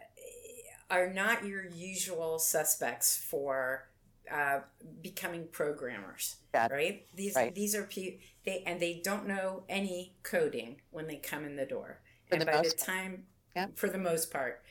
are 0.89 1.11
not 1.11 1.45
your 1.45 1.65
usual 1.65 2.39
suspects 2.39 3.17
for 3.17 3.87
uh, 4.31 4.59
becoming 5.01 5.47
programmers 5.51 6.37
right 6.53 7.05
these 7.15 7.35
right. 7.35 7.55
these 7.55 7.75
are 7.75 7.83
people 7.83 8.19
they 8.45 8.63
and 8.65 8.79
they 8.79 9.01
don't 9.03 9.27
know 9.27 9.63
any 9.69 10.13
coding 10.23 10.79
when 10.91 11.07
they 11.07 11.15
come 11.15 11.45
in 11.45 11.55
the 11.55 11.65
door 11.65 11.99
for 12.27 12.35
and 12.35 12.41
the 12.41 12.45
by 12.45 12.61
the 12.61 12.69
time 12.69 13.23
yeah. 13.55 13.67
for 13.75 13.89
the 13.89 13.97
most 13.97 14.31
part 14.31 14.61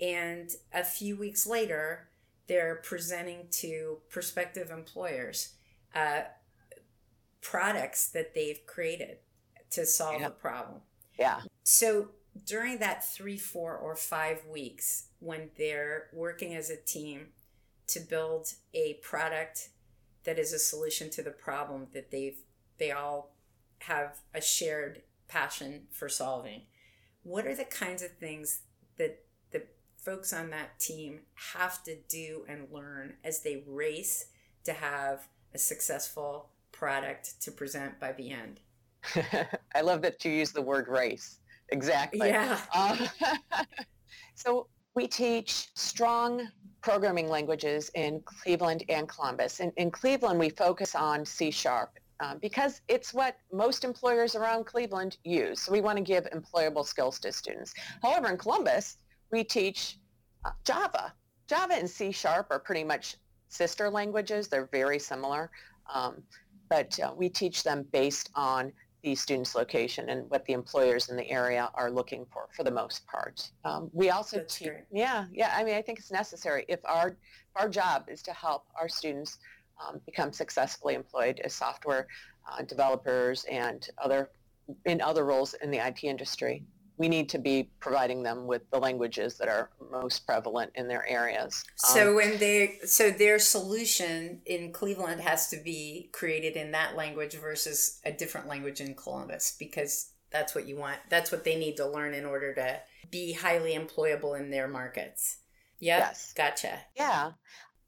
and 0.00 0.50
a 0.74 0.84
few 0.84 1.16
weeks 1.16 1.46
later 1.46 2.08
they're 2.46 2.76
presenting 2.76 3.46
to 3.50 3.98
prospective 4.08 4.70
employers 4.70 5.54
uh, 5.94 6.22
products 7.40 8.08
that 8.08 8.34
they've 8.34 8.64
created 8.66 9.18
to 9.70 9.86
solve 9.86 10.20
yeah. 10.20 10.26
a 10.28 10.30
problem. 10.30 10.80
Yeah. 11.18 11.40
So 11.62 12.10
during 12.44 12.78
that 12.78 13.04
three, 13.04 13.38
four, 13.38 13.76
or 13.76 13.96
five 13.96 14.44
weeks 14.46 15.08
when 15.20 15.50
they're 15.56 16.08
working 16.12 16.54
as 16.54 16.70
a 16.70 16.76
team 16.76 17.28
to 17.88 18.00
build 18.00 18.52
a 18.74 18.94
product 19.02 19.70
that 20.24 20.38
is 20.38 20.52
a 20.52 20.58
solution 20.58 21.08
to 21.10 21.22
the 21.22 21.30
problem 21.30 21.86
that 21.94 22.10
they've 22.10 22.38
they 22.78 22.90
all 22.90 23.34
have 23.80 24.18
a 24.34 24.40
shared 24.40 25.02
passion 25.28 25.86
for 25.90 26.08
solving. 26.08 26.62
What 27.22 27.46
are 27.46 27.54
the 27.54 27.64
kinds 27.64 28.02
of 28.02 28.12
things 28.12 28.60
that 28.98 29.24
the 29.50 29.62
folks 29.96 30.32
on 30.32 30.50
that 30.50 30.78
team 30.78 31.20
have 31.54 31.82
to 31.84 31.96
do 32.08 32.44
and 32.48 32.68
learn 32.70 33.14
as 33.24 33.42
they 33.42 33.64
race 33.66 34.26
to 34.64 34.72
have 34.72 35.28
a 35.54 35.58
successful 35.58 36.50
product 36.72 37.40
to 37.42 37.50
present 37.50 37.98
by 37.98 38.12
the 38.12 38.30
end. 38.30 38.60
I 39.74 39.80
love 39.80 40.02
that 40.02 40.24
you 40.24 40.30
use 40.30 40.52
the 40.52 40.62
word 40.62 40.88
race. 40.88 41.38
Exactly. 41.70 42.28
Yeah. 42.28 42.58
Um, 42.74 42.98
so 44.34 44.68
we 44.94 45.06
teach 45.06 45.68
strong 45.74 46.48
programming 46.80 47.28
languages 47.28 47.90
in 47.94 48.20
Cleveland 48.24 48.84
and 48.88 49.08
Columbus. 49.08 49.60
In, 49.60 49.72
in 49.76 49.90
Cleveland, 49.90 50.38
we 50.38 50.50
focus 50.50 50.94
on 50.94 51.24
C 51.24 51.50
Sharp 51.50 51.98
um, 52.20 52.38
because 52.40 52.80
it's 52.88 53.12
what 53.12 53.36
most 53.52 53.84
employers 53.84 54.34
around 54.34 54.66
Cleveland 54.66 55.18
use. 55.24 55.60
So 55.62 55.72
we 55.72 55.80
want 55.80 55.98
to 55.98 56.04
give 56.04 56.24
employable 56.30 56.84
skills 56.84 57.18
to 57.20 57.32
students. 57.32 57.74
However, 58.02 58.28
in 58.28 58.38
Columbus, 58.38 58.98
we 59.32 59.44
teach 59.44 59.98
uh, 60.44 60.50
Java. 60.64 61.12
Java 61.48 61.74
and 61.74 61.88
C 61.88 62.10
Sharp 62.12 62.48
are 62.50 62.58
pretty 62.58 62.84
much 62.84 63.16
sister 63.48 63.90
languages. 63.90 64.48
They're 64.48 64.68
very 64.72 64.98
similar, 64.98 65.50
um, 65.92 66.22
but 66.68 66.98
uh, 67.00 67.12
we 67.16 67.28
teach 67.28 67.62
them 67.62 67.86
based 67.92 68.30
on 68.34 68.72
the 69.02 69.14
student's 69.14 69.54
location 69.54 70.08
and 70.08 70.28
what 70.30 70.44
the 70.46 70.52
employers 70.52 71.10
in 71.10 71.16
the 71.16 71.30
area 71.30 71.70
are 71.74 71.90
looking 71.90 72.26
for, 72.32 72.48
for 72.50 72.64
the 72.64 72.70
most 72.70 73.06
part. 73.06 73.50
Um, 73.64 73.88
we 73.92 74.10
also 74.10 74.44
teach, 74.48 74.70
yeah, 74.90 75.26
yeah. 75.32 75.54
I 75.56 75.62
mean, 75.62 75.74
I 75.74 75.82
think 75.82 75.98
it's 76.00 76.10
necessary 76.10 76.64
if 76.68 76.80
our 76.84 77.10
if 77.10 77.62
our 77.62 77.68
job 77.68 78.06
is 78.08 78.20
to 78.22 78.32
help 78.32 78.64
our 78.78 78.88
students 78.88 79.38
um, 79.80 80.00
become 80.06 80.32
successfully 80.32 80.94
employed 80.94 81.40
as 81.44 81.54
software 81.54 82.08
uh, 82.50 82.62
developers 82.62 83.44
and 83.50 83.88
other 83.98 84.30
in 84.84 85.00
other 85.00 85.24
roles 85.24 85.54
in 85.54 85.70
the 85.70 85.78
IT 85.78 86.02
industry. 86.02 86.64
We 86.98 87.08
need 87.08 87.28
to 87.30 87.38
be 87.38 87.70
providing 87.80 88.22
them 88.22 88.46
with 88.46 88.62
the 88.70 88.78
languages 88.78 89.36
that 89.38 89.48
are 89.48 89.70
most 89.90 90.26
prevalent 90.26 90.72
in 90.74 90.88
their 90.88 91.06
areas. 91.06 91.64
So 91.76 92.10
um, 92.10 92.16
when 92.16 92.38
they 92.38 92.78
so 92.84 93.10
their 93.10 93.38
solution 93.38 94.40
in 94.46 94.72
Cleveland 94.72 95.20
has 95.20 95.48
to 95.50 95.56
be 95.58 96.08
created 96.12 96.56
in 96.56 96.72
that 96.72 96.96
language 96.96 97.34
versus 97.34 98.00
a 98.04 98.12
different 98.12 98.48
language 98.48 98.80
in 98.80 98.94
Columbus 98.94 99.56
because 99.58 100.12
that's 100.30 100.54
what 100.54 100.66
you 100.66 100.76
want. 100.76 100.98
That's 101.10 101.30
what 101.30 101.44
they 101.44 101.56
need 101.56 101.76
to 101.76 101.88
learn 101.88 102.14
in 102.14 102.24
order 102.24 102.54
to 102.54 102.80
be 103.10 103.32
highly 103.32 103.74
employable 103.74 104.38
in 104.38 104.50
their 104.50 104.68
markets. 104.68 105.38
Yep, 105.80 105.98
yes. 105.98 106.32
Gotcha. 106.36 106.78
Yeah. 106.96 107.32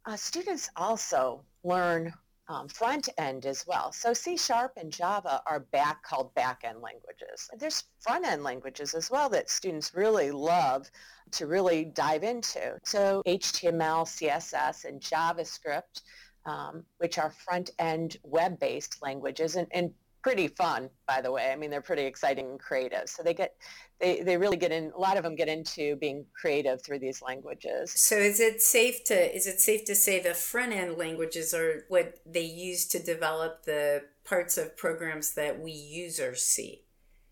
Uh, 0.05 0.17
students 0.17 0.71
also 0.77 1.45
learn 1.65 2.13
um, 2.49 2.69
front 2.69 3.09
end 3.19 3.45
as 3.47 3.67
well. 3.67 3.93
So 3.93 4.15
C 4.15 4.37
Sharp 4.37 4.73
and 4.77 4.91
Java 4.91 5.43
are 5.47 5.61
back 5.61 6.03
called 6.03 6.35
back 6.35 6.63
end 6.65 6.81
languages. 6.81 7.51
There's 7.59 7.85
front 8.01 8.27
end 8.27 8.43
languages 8.43 8.95
as 8.95 9.11
well 9.11 9.29
that 9.31 9.51
students 9.51 9.95
really 9.95 10.31
love 10.31 10.91
to 11.33 11.47
really 11.47 11.85
dive 11.85 12.25
into. 12.25 12.79
So 12.85 13.23
HTML, 13.27 14.07
CSS, 14.07 14.87
and 14.87 15.01
JavaScript, 15.01 16.03
um, 16.47 16.85
which 16.97 17.19
are 17.19 17.31
front 17.31 17.71
end 17.79 18.17
web 18.23 18.59
based 18.59 19.03
languages. 19.03 19.57
And, 19.57 19.69
and 19.73 19.93
pretty 20.29 20.49
fun, 20.49 20.91
by 21.07 21.23
the 21.23 21.33
way. 21.33 21.51
I 21.51 21.57
mean, 21.57 21.71
they're 21.71 21.81
pretty 21.81 22.03
exciting 22.03 22.51
and 22.51 22.61
creative. 22.61 23.09
So 23.09 23.23
they 23.23 23.33
get, 23.33 23.55
they, 23.99 24.21
they 24.21 24.37
really 24.37 24.59
get 24.59 24.73
in, 24.73 24.93
a 24.95 24.99
lot 24.99 25.17
of 25.17 25.23
them 25.23 25.35
get 25.35 25.49
into 25.49 25.97
being 25.97 26.27
creative 26.39 26.83
through 26.83 26.99
these 26.99 27.23
languages. 27.23 27.93
So 27.93 28.17
is 28.17 28.39
it 28.39 28.61
safe 28.61 29.05
to, 29.05 29.35
is 29.35 29.47
it 29.47 29.59
safe 29.59 29.87
to 29.87 29.95
say 29.95 30.21
the 30.21 30.35
front 30.35 30.75
end 30.75 30.99
languages 30.99 31.55
are 31.55 31.85
what 31.89 32.19
they 32.27 32.45
use 32.45 32.87
to 32.89 33.03
develop 33.03 33.65
the 33.65 34.03
parts 34.25 34.59
of 34.59 34.77
programs 34.77 35.33
that 35.35 35.59
we 35.59 35.73
users 35.73 36.43
see? 36.43 36.85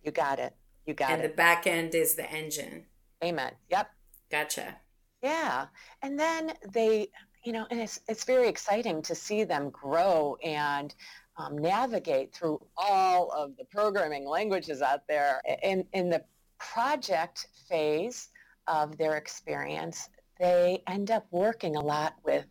You 0.03 0.11
got 0.11 0.39
it. 0.39 0.55
You 0.87 0.95
got 0.95 1.11
and 1.11 1.21
it. 1.21 1.25
And 1.25 1.33
the 1.33 1.37
back 1.37 1.67
end 1.67 1.95
is 1.95 2.15
the 2.15 2.31
engine. 2.33 2.87
Amen. 3.23 3.53
Yep. 3.69 3.91
Gotcha. 4.31 4.77
Yeah. 5.23 5.67
And 6.01 6.19
then 6.19 6.55
they, 6.73 7.09
you 7.45 7.53
know, 7.53 7.67
and 7.71 7.79
it's, 7.79 8.01
it's 8.09 8.25
very 8.25 8.49
exciting 8.49 9.03
to 9.03 9.15
see 9.15 9.45
them 9.45 9.69
grow 9.69 10.39
and 10.43 10.95
um, 11.39 11.59
navigate 11.59 12.35
through 12.35 12.61
all 12.77 13.31
of 13.31 13.57
the 13.57 13.65
programming 13.65 14.27
languages 14.27 14.83
out 14.83 15.01
there. 15.09 15.41
In, 15.63 15.85
in 15.93 16.09
the 16.09 16.23
project 16.59 17.49
phase 17.69 18.29
of 18.67 18.97
their 18.97 19.17
experience, 19.17 20.09
they 20.39 20.83
end 20.87 21.11
up 21.11 21.27
working 21.31 21.77
a 21.77 21.81
lot 21.81 22.15
with 22.25 22.47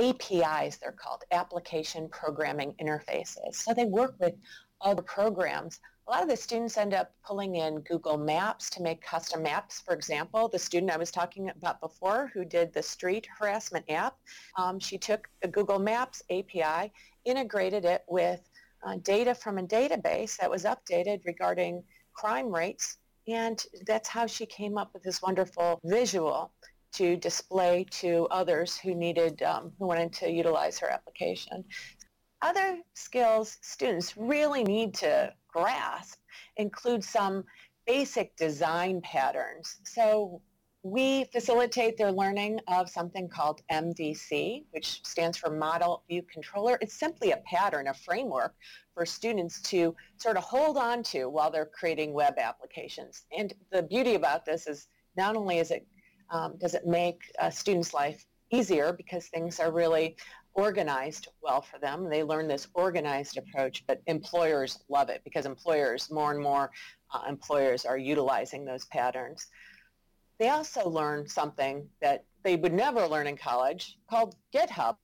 APIs, 0.00 0.76
they're 0.76 0.92
called, 0.92 1.22
Application 1.32 2.08
Programming 2.08 2.74
Interfaces. 2.80 3.54
So 3.54 3.72
they 3.74 3.84
work 3.84 4.14
with 4.18 4.34
other 4.80 5.02
programs. 5.02 5.80
A 6.08 6.10
lot 6.10 6.22
of 6.22 6.28
the 6.28 6.36
students 6.36 6.76
end 6.76 6.94
up 6.94 7.12
pulling 7.24 7.56
in 7.56 7.80
Google 7.80 8.18
Maps 8.18 8.68
to 8.70 8.82
make 8.82 9.00
custom 9.02 9.44
maps. 9.44 9.80
For 9.80 9.94
example, 9.94 10.48
the 10.48 10.58
student 10.58 10.90
I 10.90 10.96
was 10.96 11.12
talking 11.12 11.50
about 11.50 11.80
before 11.80 12.30
who 12.34 12.44
did 12.44 12.72
the 12.72 12.82
street 12.82 13.28
harassment 13.38 13.88
app, 13.88 14.16
um, 14.56 14.80
she 14.80 14.98
took 14.98 15.28
the 15.42 15.48
Google 15.48 15.78
Maps 15.78 16.22
API 16.28 16.92
integrated 17.24 17.84
it 17.84 18.02
with 18.08 18.40
uh, 18.84 18.96
data 19.02 19.34
from 19.34 19.58
a 19.58 19.62
database 19.62 20.36
that 20.38 20.50
was 20.50 20.64
updated 20.64 21.24
regarding 21.24 21.82
crime 22.14 22.54
rates. 22.54 22.98
And 23.28 23.64
that's 23.86 24.08
how 24.08 24.26
she 24.26 24.46
came 24.46 24.76
up 24.76 24.90
with 24.92 25.02
this 25.02 25.22
wonderful 25.22 25.80
visual 25.84 26.52
to 26.94 27.16
display 27.16 27.86
to 27.90 28.26
others 28.30 28.76
who 28.76 28.94
needed, 28.94 29.42
um, 29.42 29.72
who 29.78 29.86
wanted 29.86 30.12
to 30.14 30.30
utilize 30.30 30.78
her 30.78 30.90
application. 30.90 31.64
Other 32.42 32.80
skills 32.94 33.58
students 33.62 34.16
really 34.16 34.64
need 34.64 34.94
to 34.94 35.32
grasp 35.48 36.18
include 36.56 37.04
some 37.04 37.44
basic 37.86 38.36
design 38.36 39.00
patterns. 39.02 39.78
So 39.84 40.42
we 40.82 41.24
facilitate 41.24 41.96
their 41.96 42.10
learning 42.10 42.58
of 42.66 42.90
something 42.90 43.28
called 43.28 43.62
MVC, 43.70 44.64
which 44.70 45.00
stands 45.04 45.38
for 45.38 45.48
Model 45.48 46.02
View 46.08 46.22
Controller. 46.22 46.76
It's 46.80 46.94
simply 46.98 47.30
a 47.30 47.36
pattern, 47.38 47.86
a 47.86 47.94
framework 47.94 48.54
for 48.92 49.06
students 49.06 49.60
to 49.62 49.94
sort 50.16 50.36
of 50.36 50.42
hold 50.42 50.76
on 50.76 51.04
to 51.04 51.26
while 51.26 51.50
they're 51.50 51.66
creating 51.66 52.12
web 52.12 52.34
applications. 52.36 53.26
And 53.36 53.54
the 53.70 53.82
beauty 53.82 54.14
about 54.14 54.44
this 54.44 54.66
is 54.66 54.88
not 55.16 55.36
only 55.36 55.58
is 55.58 55.70
it, 55.70 55.86
um, 56.30 56.56
does 56.58 56.74
it 56.74 56.84
make 56.84 57.20
a 57.38 57.52
student's 57.52 57.94
life 57.94 58.24
easier 58.50 58.92
because 58.92 59.28
things 59.28 59.60
are 59.60 59.70
really 59.70 60.16
organized 60.54 61.28
well 61.42 61.62
for 61.62 61.78
them. 61.78 62.10
They 62.10 62.22
learn 62.22 62.48
this 62.48 62.68
organized 62.74 63.38
approach, 63.38 63.84
but 63.86 64.02
employers 64.06 64.80
love 64.88 65.08
it 65.08 65.22
because 65.24 65.46
employers, 65.46 66.10
more 66.10 66.32
and 66.32 66.42
more 66.42 66.70
uh, 67.14 67.22
employers 67.28 67.86
are 67.86 67.96
utilizing 67.96 68.64
those 68.64 68.84
patterns 68.86 69.46
they 70.38 70.48
also 70.48 70.88
learn 70.88 71.26
something 71.26 71.88
that 72.00 72.24
they 72.42 72.56
would 72.56 72.72
never 72.72 73.06
learn 73.06 73.26
in 73.26 73.36
college 73.36 73.98
called 74.10 74.36
GitHub, 74.54 74.96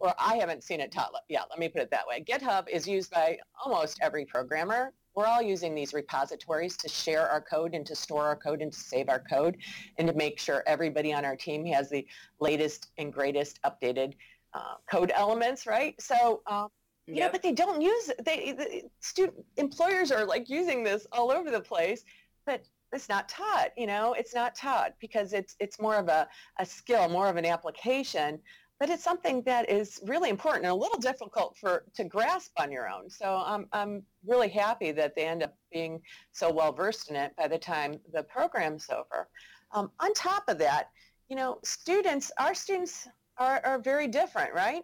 or 0.00 0.14
I 0.18 0.36
haven't 0.36 0.62
seen 0.64 0.80
it 0.80 0.92
taught. 0.92 1.12
Yeah, 1.28 1.42
let 1.48 1.58
me 1.58 1.68
put 1.68 1.82
it 1.82 1.90
that 1.90 2.06
way. 2.06 2.22
GitHub 2.22 2.68
is 2.68 2.86
used 2.86 3.10
by 3.10 3.38
almost 3.64 3.98
every 4.02 4.24
programmer. 4.24 4.92
We're 5.14 5.26
all 5.26 5.42
using 5.42 5.74
these 5.74 5.92
repositories 5.92 6.76
to 6.78 6.88
share 6.88 7.28
our 7.28 7.40
code 7.40 7.74
and 7.74 7.84
to 7.86 7.94
store 7.94 8.24
our 8.24 8.36
code 8.36 8.62
and 8.62 8.72
to 8.72 8.78
save 8.78 9.08
our 9.08 9.20
code 9.20 9.58
and 9.98 10.08
to 10.08 10.14
make 10.14 10.38
sure 10.38 10.62
everybody 10.66 11.12
on 11.12 11.24
our 11.24 11.36
team 11.36 11.66
has 11.66 11.90
the 11.90 12.06
latest 12.40 12.90
and 12.98 13.12
greatest 13.12 13.60
updated 13.62 14.14
uh, 14.54 14.74
code 14.90 15.12
elements, 15.14 15.66
right? 15.66 16.00
So, 16.00 16.42
um, 16.46 16.68
you 17.06 17.16
yep. 17.16 17.26
know, 17.26 17.32
but 17.32 17.42
they 17.42 17.52
don't 17.52 17.82
use. 17.82 18.10
They, 18.24 18.52
the 18.52 18.82
student 19.00 19.44
employers 19.56 20.12
are 20.12 20.24
like 20.24 20.48
using 20.48 20.84
this 20.84 21.06
all 21.12 21.30
over 21.30 21.50
the 21.50 21.60
place, 21.60 22.04
but 22.46 22.64
it's 22.92 23.08
not 23.08 23.28
taught 23.28 23.70
you 23.76 23.86
know? 23.86 24.14
It's 24.14 24.34
not 24.34 24.54
taught 24.54 24.94
because 25.00 25.32
it's 25.32 25.56
it's 25.58 25.80
more 25.80 25.96
of 25.96 26.08
a, 26.08 26.28
a 26.58 26.66
skill 26.66 27.08
more 27.08 27.28
of 27.28 27.36
an 27.36 27.46
application 27.46 28.38
but 28.82 28.90
it's 28.90 29.04
something 29.04 29.42
that 29.42 29.70
is 29.70 30.00
really 30.06 30.28
important 30.28 30.64
and 30.64 30.72
a 30.72 30.74
little 30.74 30.98
difficult 30.98 31.56
for 31.56 31.84
to 31.94 32.02
grasp 32.02 32.50
on 32.58 32.72
your 32.72 32.88
own. 32.88 33.08
So 33.08 33.40
i'm, 33.46 33.68
I'm 33.72 34.02
really 34.26 34.48
happy 34.48 34.90
that 34.90 35.14
they 35.14 35.24
end 35.24 35.44
up 35.44 35.54
being 35.72 36.00
so 36.32 36.52
well 36.52 36.72
versed 36.72 37.08
in 37.08 37.14
it 37.14 37.32
by 37.36 37.46
the 37.46 37.58
time 37.58 38.00
the 38.12 38.24
program's 38.24 38.88
over. 38.90 39.28
Um, 39.70 39.92
on 40.00 40.12
top 40.14 40.44
of 40.48 40.58
that 40.58 40.88
you 41.28 41.36
know 41.36 41.58
students 41.62 42.32
our 42.38 42.54
students 42.54 43.08
are, 43.38 43.60
are 43.64 43.78
very 43.78 44.08
different 44.08 44.52
right? 44.52 44.82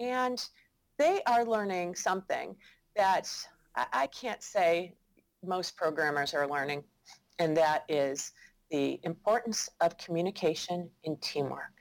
And 0.00 0.44
they 0.98 1.22
are 1.26 1.44
learning 1.44 1.94
something 1.94 2.56
that 2.96 3.30
I, 3.76 3.86
I 3.92 4.06
can't 4.08 4.42
say 4.42 4.94
most 5.44 5.76
programmers 5.76 6.34
are 6.34 6.48
learning 6.48 6.82
and 7.38 7.56
that 7.56 7.84
is 7.88 8.32
the 8.70 9.00
importance 9.04 9.68
of 9.80 9.96
communication 9.98 10.88
and 11.04 11.20
teamwork. 11.22 11.72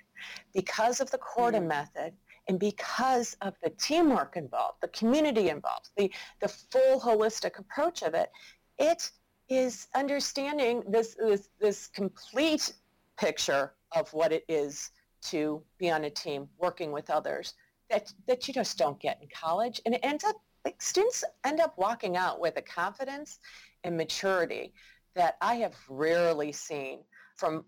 Because 0.54 1.02
of 1.02 1.10
the 1.12 1.18
Korda 1.18 1.56
mm-hmm. 1.56 1.68
method 1.68 2.14
and 2.48 2.60
because 2.60 3.36
of 3.42 3.56
the 3.64 3.72
teamwork 3.72 4.38
involved, 4.38 4.78
the 4.82 4.88
community 4.90 5.50
involved, 5.50 5.90
the, 5.98 6.12
the 6.42 6.48
full 6.48 7.00
holistic 7.00 7.58
approach 7.58 8.04
of 8.04 8.14
it, 8.14 8.30
it 8.78 9.12
is 9.50 9.88
understanding 9.96 10.84
this, 10.88 11.16
this, 11.16 11.50
this 11.60 11.88
complete 11.88 12.74
picture 13.18 13.74
of 13.96 14.12
what 14.14 14.32
it 14.32 14.44
is 14.48 14.92
to 15.22 15.64
be 15.80 15.90
on 15.90 16.06
a 16.06 16.10
team, 16.10 16.48
working 16.60 16.92
with 16.92 17.10
others, 17.10 17.54
that, 17.90 18.12
that 18.28 18.48
you 18.48 18.54
just 18.54 18.78
don't 18.78 19.00
get 19.00 19.20
in 19.22 19.28
college. 19.34 19.82
And 19.86 19.96
it 19.96 20.02
ends 20.04 20.24
up, 20.24 20.36
like 20.66 20.82
students 20.82 21.24
end 21.44 21.60
up 21.60 21.76
walking 21.78 22.18
out 22.18 22.40
with 22.40 22.58
a 22.58 22.62
confidence 22.62 23.40
and 23.84 23.96
maturity 23.96 24.74
that 25.16 25.38
I 25.42 25.56
have 25.56 25.76
rarely 25.90 26.52
seen 26.52 27.00
from 27.36 27.66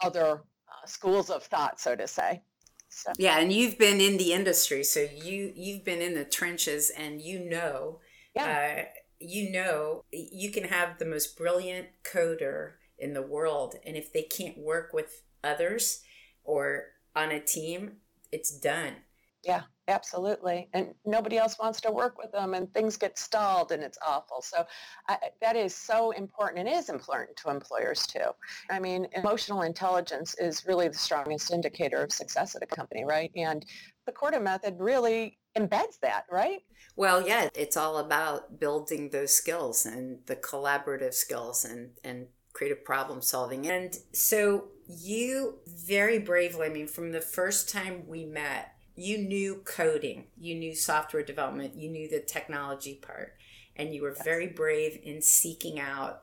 other 0.00 0.42
uh, 0.68 0.86
schools 0.86 1.30
of 1.30 1.44
thought, 1.44 1.80
so 1.80 1.94
to 1.94 2.06
say. 2.06 2.42
So. 2.88 3.12
Yeah, 3.18 3.38
and 3.38 3.52
you've 3.52 3.78
been 3.78 4.00
in 4.00 4.16
the 4.16 4.32
industry, 4.32 4.84
so 4.84 5.00
you 5.00 5.52
you've 5.54 5.84
been 5.84 6.00
in 6.00 6.14
the 6.14 6.24
trenches, 6.24 6.90
and 6.90 7.20
you 7.20 7.40
know, 7.40 8.00
yeah. 8.34 8.78
Uh, 8.78 8.84
you 9.18 9.50
know, 9.50 10.04
you 10.12 10.50
can 10.50 10.64
have 10.64 10.98
the 10.98 11.06
most 11.06 11.38
brilliant 11.38 11.88
coder 12.04 12.72
in 12.98 13.14
the 13.14 13.22
world, 13.22 13.76
and 13.84 13.96
if 13.96 14.12
they 14.12 14.22
can't 14.22 14.58
work 14.58 14.92
with 14.92 15.22
others 15.42 16.02
or 16.44 16.88
on 17.14 17.30
a 17.30 17.40
team, 17.40 17.96
it's 18.30 18.50
done. 18.50 18.92
Yeah, 19.46 19.62
absolutely. 19.86 20.68
And 20.72 20.92
nobody 21.04 21.38
else 21.38 21.56
wants 21.60 21.80
to 21.82 21.92
work 21.92 22.18
with 22.18 22.32
them 22.32 22.54
and 22.54 22.72
things 22.74 22.96
get 22.96 23.16
stalled 23.16 23.70
and 23.70 23.80
it's 23.80 23.96
awful. 24.04 24.42
So 24.42 24.66
I, 25.08 25.18
that 25.40 25.54
is 25.54 25.72
so 25.72 26.10
important 26.10 26.66
and 26.66 26.68
is 26.68 26.88
important 26.88 27.36
to 27.38 27.50
employers 27.50 28.04
too. 28.08 28.30
I 28.70 28.80
mean, 28.80 29.06
emotional 29.14 29.62
intelligence 29.62 30.34
is 30.40 30.66
really 30.66 30.88
the 30.88 30.98
strongest 30.98 31.52
indicator 31.52 32.02
of 32.02 32.12
success 32.12 32.56
at 32.56 32.62
a 32.64 32.66
company, 32.66 33.04
right? 33.04 33.30
And 33.36 33.64
the 34.04 34.12
Korda 34.12 34.42
method 34.42 34.74
really 34.80 35.38
embeds 35.56 36.00
that, 36.02 36.24
right? 36.28 36.62
Well, 36.96 37.24
yeah, 37.24 37.48
it's 37.54 37.76
all 37.76 37.98
about 37.98 38.58
building 38.58 39.10
those 39.10 39.32
skills 39.32 39.86
and 39.86 40.18
the 40.26 40.34
collaborative 40.34 41.14
skills 41.14 41.64
and, 41.64 41.90
and 42.02 42.26
creative 42.52 42.84
problem 42.84 43.22
solving. 43.22 43.68
And 43.68 43.96
so 44.12 44.70
you 44.88 45.58
very 45.68 46.18
bravely, 46.18 46.66
I 46.66 46.70
mean, 46.70 46.88
from 46.88 47.12
the 47.12 47.20
first 47.20 47.68
time 47.68 48.08
we 48.08 48.24
met, 48.24 48.75
you 48.96 49.18
knew 49.18 49.62
coding, 49.64 50.24
you 50.38 50.54
knew 50.54 50.74
software 50.74 51.22
development, 51.22 51.74
you 51.76 51.90
knew 51.90 52.08
the 52.08 52.20
technology 52.20 52.94
part. 52.94 53.34
and 53.76 53.94
you 53.94 54.02
were 54.02 54.14
yes. 54.14 54.24
very 54.24 54.46
brave 54.46 54.98
in 55.02 55.20
seeking 55.20 55.78
out 55.78 56.22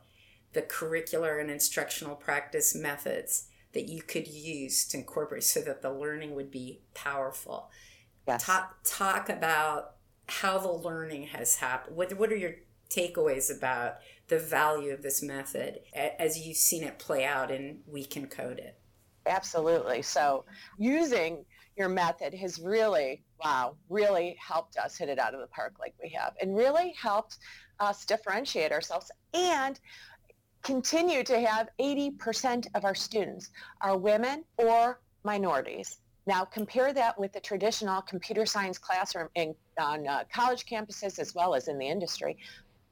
the 0.54 0.62
curricular 0.62 1.40
and 1.40 1.52
instructional 1.52 2.16
practice 2.16 2.76
methods 2.76 3.48
that 3.74 3.88
you 3.88 4.02
could 4.02 4.28
use 4.28 4.86
to 4.88 4.98
incorporate 4.98 5.44
so 5.44 5.62
that 5.62 5.82
the 5.82 5.92
learning 5.92 6.36
would 6.36 6.52
be 6.52 6.80
powerful. 6.94 7.70
Yes. 8.28 8.44
Talk, 8.44 8.78
talk 8.84 9.30
about 9.30 9.94
how 10.28 10.58
the 10.58 10.72
learning 10.72 11.28
has 11.28 11.58
happened. 11.58 11.96
What, 11.96 12.14
what 12.18 12.32
are 12.32 12.38
your 12.38 12.56
takeaways 12.90 13.56
about 13.56 13.98
the 14.28 14.40
value 14.40 14.94
of 14.94 15.02
this 15.02 15.22
method 15.22 15.80
as 15.94 16.46
you've 16.46 16.58
seen 16.58 16.84
it 16.84 17.00
play 17.00 17.26
out 17.26 17.52
in 17.52 17.80
We 17.88 18.06
Can 18.06 18.28
Code 18.28 18.60
It? 18.60 18.78
Absolutely. 19.26 20.02
So 20.02 20.46
using 20.78 21.46
your 21.76 21.90
method 21.90 22.34
has 22.34 22.60
really, 22.60 23.24
wow, 23.44 23.76
really 23.90 24.38
helped 24.40 24.78
us 24.78 24.98
hit 24.98 25.10
it 25.10 25.20
out 25.20 25.34
of 25.34 25.40
the 25.40 25.48
park 25.48 25.74
like 25.80 25.94
we 26.02 26.10
have 26.10 26.34
and 26.42 26.56
really 26.56 26.94
helped 27.00 27.38
us 27.80 28.06
differentiate 28.06 28.72
ourselves 28.72 29.12
and 29.34 29.80
continue 30.62 31.24
to 31.24 31.40
have 31.40 31.70
80% 31.80 32.68
of 32.76 32.86
our 32.86 32.96
students 32.96 33.50
are 33.82 33.98
women 33.98 34.44
or 34.58 35.02
minorities. 35.24 35.98
Now 36.26 36.46
compare 36.46 36.94
that 36.94 37.20
with 37.20 37.34
the 37.34 37.42
traditional 37.42 38.02
computer 38.02 38.46
science 38.46 38.78
classroom 38.78 39.28
in, 39.36 39.54
on 39.80 40.08
uh, 40.08 40.24
college 40.34 40.66
campuses 40.66 41.20
as 41.20 41.36
well 41.36 41.54
as 41.54 41.68
in 41.68 41.78
the 41.78 41.88
industry. 41.88 42.38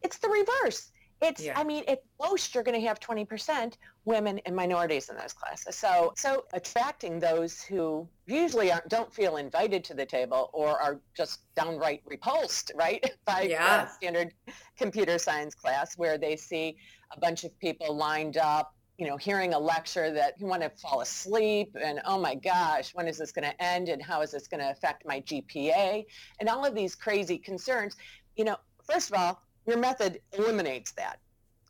It's 0.01 0.17
the 0.17 0.27
reverse. 0.27 0.91
It's, 1.21 1.43
yeah. 1.43 1.59
I 1.59 1.63
mean, 1.63 1.83
at 1.87 2.03
most 2.19 2.55
you're 2.55 2.63
going 2.63 2.79
to 2.79 2.87
have 2.87 2.99
20% 2.99 3.73
women 4.05 4.39
and 4.45 4.55
minorities 4.55 5.09
in 5.09 5.17
those 5.17 5.33
classes. 5.33 5.75
So, 5.75 6.13
so 6.15 6.45
attracting 6.53 7.19
those 7.19 7.61
who 7.61 8.07
usually 8.25 8.71
don't 8.87 9.13
feel 9.13 9.37
invited 9.37 9.83
to 9.85 9.93
the 9.93 10.05
table 10.05 10.49
or 10.53 10.81
are 10.81 10.99
just 11.15 11.41
downright 11.55 12.01
repulsed, 12.05 12.71
right, 12.75 13.07
by 13.25 13.41
yeah. 13.41 13.87
standard 13.87 14.33
computer 14.77 15.19
science 15.19 15.53
class 15.53 15.97
where 15.97 16.17
they 16.17 16.35
see 16.35 16.77
a 17.15 17.19
bunch 17.19 17.43
of 17.43 17.57
people 17.59 17.95
lined 17.95 18.37
up 18.37 18.73
you 18.97 19.07
know, 19.07 19.17
hearing 19.17 19.55
a 19.55 19.59
lecture 19.59 20.13
that 20.13 20.35
you 20.39 20.45
want 20.45 20.61
to 20.61 20.69
fall 20.69 21.01
asleep 21.01 21.75
and, 21.81 21.99
oh 22.05 22.19
my 22.19 22.35
gosh, 22.35 22.93
when 22.93 23.07
is 23.07 23.17
this 23.17 23.31
going 23.31 23.49
to 23.49 23.63
end 23.63 23.89
and 23.89 23.99
how 23.99 24.21
is 24.21 24.29
this 24.29 24.47
going 24.47 24.59
to 24.59 24.69
affect 24.69 25.07
my 25.07 25.21
GPA 25.21 26.05
and 26.39 26.47
all 26.47 26.63
of 26.63 26.75
these 26.75 26.93
crazy 26.93 27.39
concerns. 27.39 27.95
You 28.35 28.45
know, 28.45 28.57
first 28.87 29.11
of 29.11 29.19
all, 29.19 29.41
your 29.65 29.77
method 29.77 30.21
eliminates 30.33 30.91
that. 30.93 31.19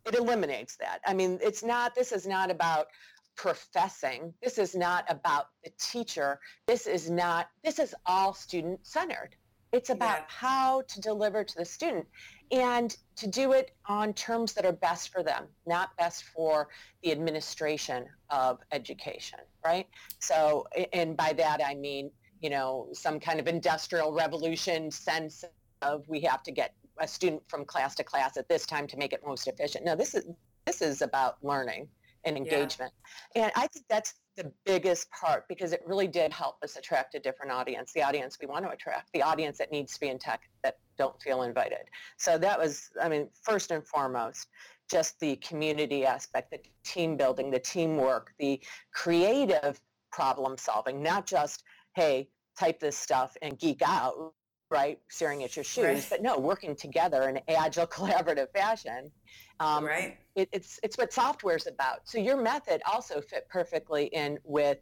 It 0.06 0.16
eliminates 0.16 0.78
that. 0.78 1.02
I 1.06 1.14
mean, 1.14 1.40
it's 1.42 1.64
not, 1.64 1.94
this 1.94 2.12
is 2.12 2.26
not 2.26 2.50
about 2.50 2.88
professing. 3.36 4.34
This 4.42 4.58
is 4.58 4.76
not 4.76 5.06
about 5.10 5.48
the 5.64 5.72
teacher. 5.80 6.40
This 6.68 6.88
is 6.88 7.10
not, 7.10 7.50
this 7.64 7.80
is 7.80 7.94
all 8.06 8.34
student 8.34 8.80
centered. 8.86 9.36
It's 9.72 9.90
about 9.90 10.20
yeah. 10.20 10.26
how 10.28 10.82
to 10.82 11.02
deliver 11.02 11.44
to 11.44 11.56
the 11.56 11.66
student 11.66 12.06
and 12.52 12.98
to 13.16 13.28
do 13.28 13.54
it 13.54 13.72
on 13.86 14.14
terms 14.14 14.54
that 14.54 14.66
are 14.66 14.74
best 14.74 15.10
for 15.10 15.24
them, 15.24 15.46
not 15.66 15.96
best 15.98 16.26
for 16.26 16.68
the 17.04 17.12
administration 17.12 18.06
of 18.30 18.60
education, 18.74 19.40
right? 19.64 19.88
So, 20.20 20.68
and 20.92 21.16
by 21.16 21.32
that 21.34 21.62
I 21.66 21.76
mean, 21.76 22.12
you 22.42 22.50
know, 22.50 22.90
some 22.92 23.20
kind 23.20 23.40
of 23.40 23.48
industrial 23.48 24.12
revolution 24.12 24.92
sense 24.92 25.46
of 25.82 26.08
we 26.10 26.20
have 26.22 26.44
to 26.44 26.52
get 26.52 26.74
a 27.02 27.08
student 27.08 27.42
from 27.48 27.66
class 27.66 27.96
to 27.96 28.04
class 28.04 28.38
at 28.38 28.48
this 28.48 28.66
time 28.66 28.88
to 28.88 28.98
make 28.98 29.12
it 29.14 29.22
most 29.26 29.48
efficient. 29.48 29.84
No, 29.84 29.96
this 29.96 30.16
is 30.16 30.26
this 30.66 30.82
is 30.82 31.02
about 31.02 31.38
learning 31.44 31.88
and 32.24 32.38
engagement. 32.38 32.94
Yeah. 33.36 33.44
And 33.44 33.52
I 33.56 33.68
think 33.68 33.86
that's 33.90 34.14
the 34.38 34.52
biggest 34.66 35.10
part 35.12 35.48
because 35.50 35.74
it 35.74 35.82
really 35.86 36.08
did 36.08 36.32
help 36.32 36.58
us 36.64 36.76
attract 36.76 37.16
a 37.16 37.20
different 37.20 37.52
audience, 37.52 37.92
the 37.94 38.04
audience 38.04 38.38
we 38.40 38.48
want 38.48 38.64
to 38.66 38.72
attract, 38.72 39.12
the 39.14 39.22
audience 39.22 39.58
that 39.58 39.72
needs 39.72 39.94
to 39.96 40.00
be 40.00 40.10
in 40.10 40.20
tech 40.20 40.42
that 40.64 40.78
don't 40.98 41.20
feel 41.22 41.42
invited. 41.42 41.90
So 42.18 42.38
that 42.38 42.60
was, 42.60 42.90
I 43.02 43.10
mean, 43.10 43.28
first 43.42 43.72
and 43.72 43.86
foremost, 43.86 44.48
just 44.90 45.20
the 45.20 45.36
community 45.38 46.06
aspect, 46.06 46.52
the 46.52 46.60
team 46.84 47.18
building, 47.18 47.50
the 47.50 47.60
teamwork, 47.60 48.34
the 48.40 48.62
creative 48.94 49.82
problem 50.12 50.58
solving, 50.58 51.02
not 51.02 51.26
just, 51.26 51.64
hey, 51.96 52.30
type 52.58 52.80
this 52.80 52.98
stuff 52.98 53.36
and 53.42 53.58
geek 53.58 53.82
out, 53.84 54.34
right, 54.72 54.98
staring 55.10 55.44
at 55.44 55.56
your 55.56 55.66
shoes, 55.66 55.84
right. 55.84 56.08
but 56.10 56.22
no, 56.24 56.40
working 56.40 56.76
together 56.76 57.30
in 57.30 57.40
agile, 57.48 57.86
collaborative 57.98 58.50
fashion. 58.54 59.12
Um, 59.60 59.86
right. 59.86 60.18
It, 60.36 60.50
it's 60.52 60.80
it's 60.82 60.98
what 60.98 61.14
software 61.14 61.58
is 61.58 61.68
about. 61.68 62.00
So 62.06 62.18
your 62.18 62.42
method 62.42 62.82
also 62.92 63.22
fit 63.22 63.48
perfectly 63.50 64.06
in 64.06 64.40
with, 64.44 64.80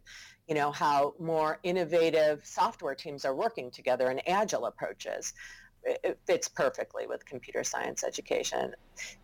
you 0.48 0.54
know, 0.54 0.70
how 0.70 1.14
more 1.18 1.58
innovative 1.64 2.40
software 2.46 2.94
teams 2.94 3.24
are 3.24 3.34
working 3.34 3.70
together 3.70 4.08
and 4.08 4.26
agile 4.28 4.66
approaches. 4.66 5.34
It, 5.82 6.00
it 6.04 6.18
fits 6.26 6.48
perfectly 6.48 7.06
with 7.06 7.26
computer 7.26 7.64
science 7.64 8.04
education. 8.04 8.72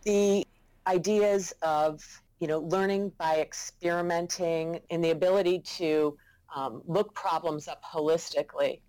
The 0.04 0.44
ideas 0.86 1.54
of 1.62 2.02
you 2.40 2.48
know 2.48 2.58
learning 2.58 3.12
by 3.18 3.40
experimenting 3.40 4.80
and 4.90 5.02
the 5.02 5.10
ability 5.10 5.60
to 5.60 6.16
um, 6.54 6.82
look 6.86 7.14
problems 7.14 7.68
up 7.68 7.82
holistically 7.84 8.80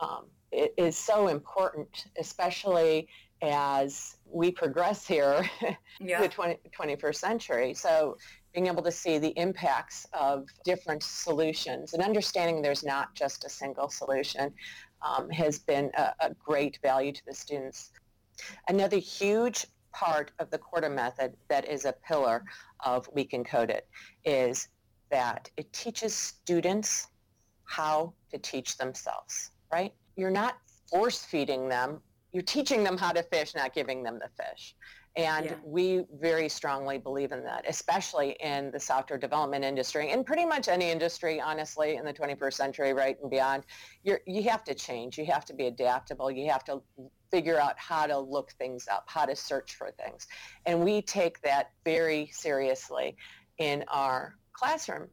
um, 0.00 0.26
is 0.52 0.96
so 0.96 1.28
important, 1.28 2.06
especially 2.18 3.08
as 3.42 4.16
we 4.24 4.50
progress 4.50 5.06
here 5.06 5.48
yeah. 6.00 6.20
the 6.20 6.28
20, 6.28 6.58
21st 6.78 7.14
century. 7.16 7.74
So 7.74 8.16
being 8.54 8.66
able 8.66 8.82
to 8.82 8.92
see 8.92 9.18
the 9.18 9.38
impacts 9.38 10.06
of 10.14 10.46
different 10.64 11.02
solutions 11.02 11.92
and 11.92 12.02
understanding 12.02 12.62
there's 12.62 12.84
not 12.84 13.14
just 13.14 13.44
a 13.44 13.48
single 13.48 13.90
solution 13.90 14.52
um, 15.02 15.28
has 15.30 15.58
been 15.58 15.90
a, 15.96 16.12
a 16.20 16.34
great 16.34 16.78
value 16.82 17.12
to 17.12 17.22
the 17.26 17.34
students. 17.34 17.90
Another 18.68 18.96
huge 18.96 19.66
part 19.92 20.32
of 20.38 20.50
the 20.50 20.58
Korda 20.58 20.92
method 20.92 21.34
that 21.48 21.68
is 21.68 21.84
a 21.84 21.94
pillar 22.06 22.44
of 22.84 23.08
We 23.14 23.24
Can 23.24 23.44
Code 23.44 23.70
It 23.70 23.88
is 24.24 24.68
that 25.10 25.50
it 25.56 25.72
teaches 25.72 26.14
students 26.14 27.08
how 27.64 28.12
to 28.30 28.38
teach 28.38 28.76
themselves, 28.76 29.50
right? 29.72 29.92
You're 30.16 30.30
not 30.30 30.56
force 30.90 31.24
feeding 31.24 31.68
them 31.68 32.00
you're 32.36 32.42
teaching 32.42 32.84
them 32.84 32.98
how 32.98 33.12
to 33.12 33.22
fish, 33.22 33.54
not 33.54 33.72
giving 33.72 34.02
them 34.02 34.18
the 34.18 34.28
fish. 34.44 34.74
And 35.16 35.46
yeah. 35.46 35.54
we 35.64 36.04
very 36.20 36.50
strongly 36.50 36.98
believe 36.98 37.32
in 37.32 37.42
that, 37.44 37.64
especially 37.66 38.36
in 38.40 38.70
the 38.70 38.78
software 38.78 39.18
development 39.18 39.64
industry 39.64 40.10
and 40.10 40.26
pretty 40.26 40.44
much 40.44 40.68
any 40.68 40.90
industry, 40.90 41.40
honestly, 41.40 41.96
in 41.96 42.04
the 42.04 42.12
21st 42.12 42.52
century, 42.52 42.92
right 42.92 43.16
and 43.22 43.30
beyond. 43.30 43.64
You're, 44.02 44.20
you 44.26 44.42
have 44.50 44.64
to 44.64 44.74
change. 44.74 45.16
You 45.16 45.24
have 45.24 45.46
to 45.46 45.54
be 45.54 45.66
adaptable. 45.68 46.30
You 46.30 46.50
have 46.50 46.62
to 46.64 46.82
figure 47.30 47.58
out 47.58 47.78
how 47.78 48.06
to 48.06 48.18
look 48.18 48.52
things 48.58 48.86
up, 48.86 49.04
how 49.06 49.24
to 49.24 49.34
search 49.34 49.74
for 49.74 49.90
things. 49.92 50.26
And 50.66 50.84
we 50.84 51.00
take 51.00 51.40
that 51.40 51.70
very 51.86 52.28
seriously 52.34 53.16
in 53.56 53.82
our 53.88 54.36
classroom. 54.52 55.08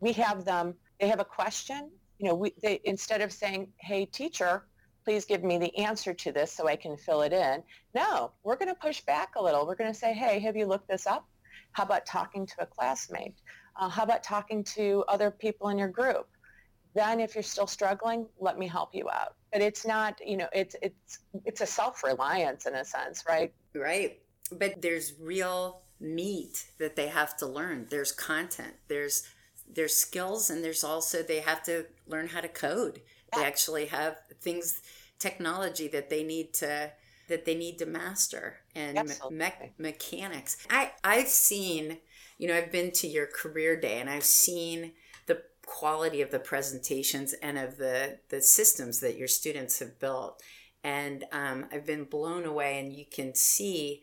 We 0.00 0.12
have 0.14 0.46
them, 0.46 0.72
they 0.98 1.08
have 1.08 1.20
a 1.20 1.24
question. 1.26 1.90
You 2.22 2.28
know, 2.28 2.34
we, 2.36 2.54
they, 2.62 2.80
instead 2.84 3.20
of 3.20 3.32
saying, 3.32 3.66
hey, 3.78 4.04
teacher, 4.06 4.62
please 5.04 5.24
give 5.24 5.42
me 5.42 5.58
the 5.58 5.76
answer 5.76 6.14
to 6.14 6.30
this 6.30 6.52
so 6.52 6.68
I 6.68 6.76
can 6.76 6.96
fill 6.96 7.22
it 7.22 7.32
in. 7.32 7.64
No, 7.96 8.30
we're 8.44 8.54
going 8.54 8.68
to 8.68 8.76
push 8.76 9.00
back 9.00 9.30
a 9.36 9.42
little. 9.42 9.66
We're 9.66 9.74
going 9.74 9.92
to 9.92 9.98
say, 9.98 10.12
hey, 10.12 10.38
have 10.38 10.56
you 10.56 10.66
looked 10.66 10.86
this 10.86 11.08
up? 11.08 11.26
How 11.72 11.82
about 11.82 12.06
talking 12.06 12.46
to 12.46 12.54
a 12.60 12.66
classmate? 12.66 13.34
Uh, 13.74 13.88
how 13.88 14.04
about 14.04 14.22
talking 14.22 14.62
to 14.62 15.04
other 15.08 15.32
people 15.32 15.70
in 15.70 15.78
your 15.78 15.88
group? 15.88 16.28
Then 16.94 17.18
if 17.18 17.34
you're 17.34 17.42
still 17.42 17.66
struggling, 17.66 18.28
let 18.38 18.56
me 18.56 18.68
help 18.68 18.90
you 18.94 19.10
out. 19.10 19.34
But 19.52 19.60
it's 19.60 19.84
not, 19.84 20.20
you 20.24 20.36
know, 20.36 20.48
it's 20.52 20.76
it's 20.80 21.18
it's 21.44 21.60
a 21.60 21.66
self-reliance 21.66 22.66
in 22.66 22.76
a 22.76 22.84
sense, 22.84 23.24
right? 23.28 23.52
Right. 23.74 24.20
But 24.52 24.80
there's 24.80 25.14
real 25.18 25.82
meat 25.98 26.66
that 26.78 26.94
they 26.94 27.08
have 27.08 27.36
to 27.38 27.46
learn. 27.46 27.86
There's 27.90 28.12
content. 28.12 28.74
There's 28.86 29.26
there's 29.74 29.94
skills 29.94 30.50
and 30.50 30.62
there's 30.64 30.84
also 30.84 31.22
they 31.22 31.40
have 31.40 31.62
to 31.64 31.86
learn 32.06 32.28
how 32.28 32.40
to 32.40 32.48
code. 32.48 33.00
They 33.34 33.44
actually 33.44 33.86
have 33.86 34.18
things, 34.40 34.82
technology 35.18 35.88
that 35.88 36.10
they 36.10 36.22
need 36.22 36.52
to 36.54 36.92
that 37.28 37.44
they 37.46 37.54
need 37.54 37.78
to 37.78 37.86
master 37.86 38.58
and 38.74 38.98
me- 39.30 39.72
mechanics. 39.78 40.58
I 40.68 40.92
I've 41.02 41.28
seen, 41.28 41.98
you 42.36 42.48
know, 42.48 42.56
I've 42.56 42.72
been 42.72 42.90
to 42.92 43.06
your 43.06 43.26
career 43.26 43.80
day 43.80 44.00
and 44.00 44.10
I've 44.10 44.24
seen 44.24 44.92
the 45.26 45.42
quality 45.64 46.20
of 46.20 46.30
the 46.30 46.40
presentations 46.40 47.32
and 47.34 47.56
of 47.56 47.78
the 47.78 48.18
the 48.28 48.42
systems 48.42 49.00
that 49.00 49.16
your 49.16 49.28
students 49.28 49.78
have 49.78 49.98
built 49.98 50.42
and 50.84 51.24
um, 51.32 51.66
I've 51.72 51.86
been 51.86 52.04
blown 52.04 52.44
away. 52.44 52.78
And 52.78 52.92
you 52.92 53.04
can 53.10 53.34
see 53.34 54.02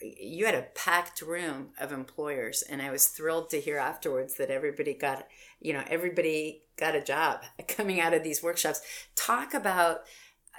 you 0.00 0.46
had 0.46 0.54
a 0.54 0.68
packed 0.74 1.22
room 1.22 1.70
of 1.78 1.92
employers, 1.92 2.62
and 2.62 2.80
I 2.80 2.90
was 2.90 3.06
thrilled 3.06 3.50
to 3.50 3.60
hear 3.60 3.78
afterwards 3.78 4.36
that 4.36 4.50
everybody 4.50 4.94
got, 4.94 5.26
you 5.60 5.72
know, 5.72 5.84
everybody 5.88 6.62
got 6.76 6.94
a 6.94 7.02
job 7.02 7.42
coming 7.68 8.00
out 8.00 8.14
of 8.14 8.22
these 8.22 8.42
workshops. 8.42 8.80
Talk 9.14 9.54
about 9.54 10.02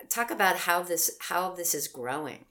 talk 0.09 0.29
about 0.29 0.57
how 0.57 0.83
this 0.83 1.11
how 1.19 1.51
this 1.51 1.73
is 1.73 1.87
growing. 1.87 2.45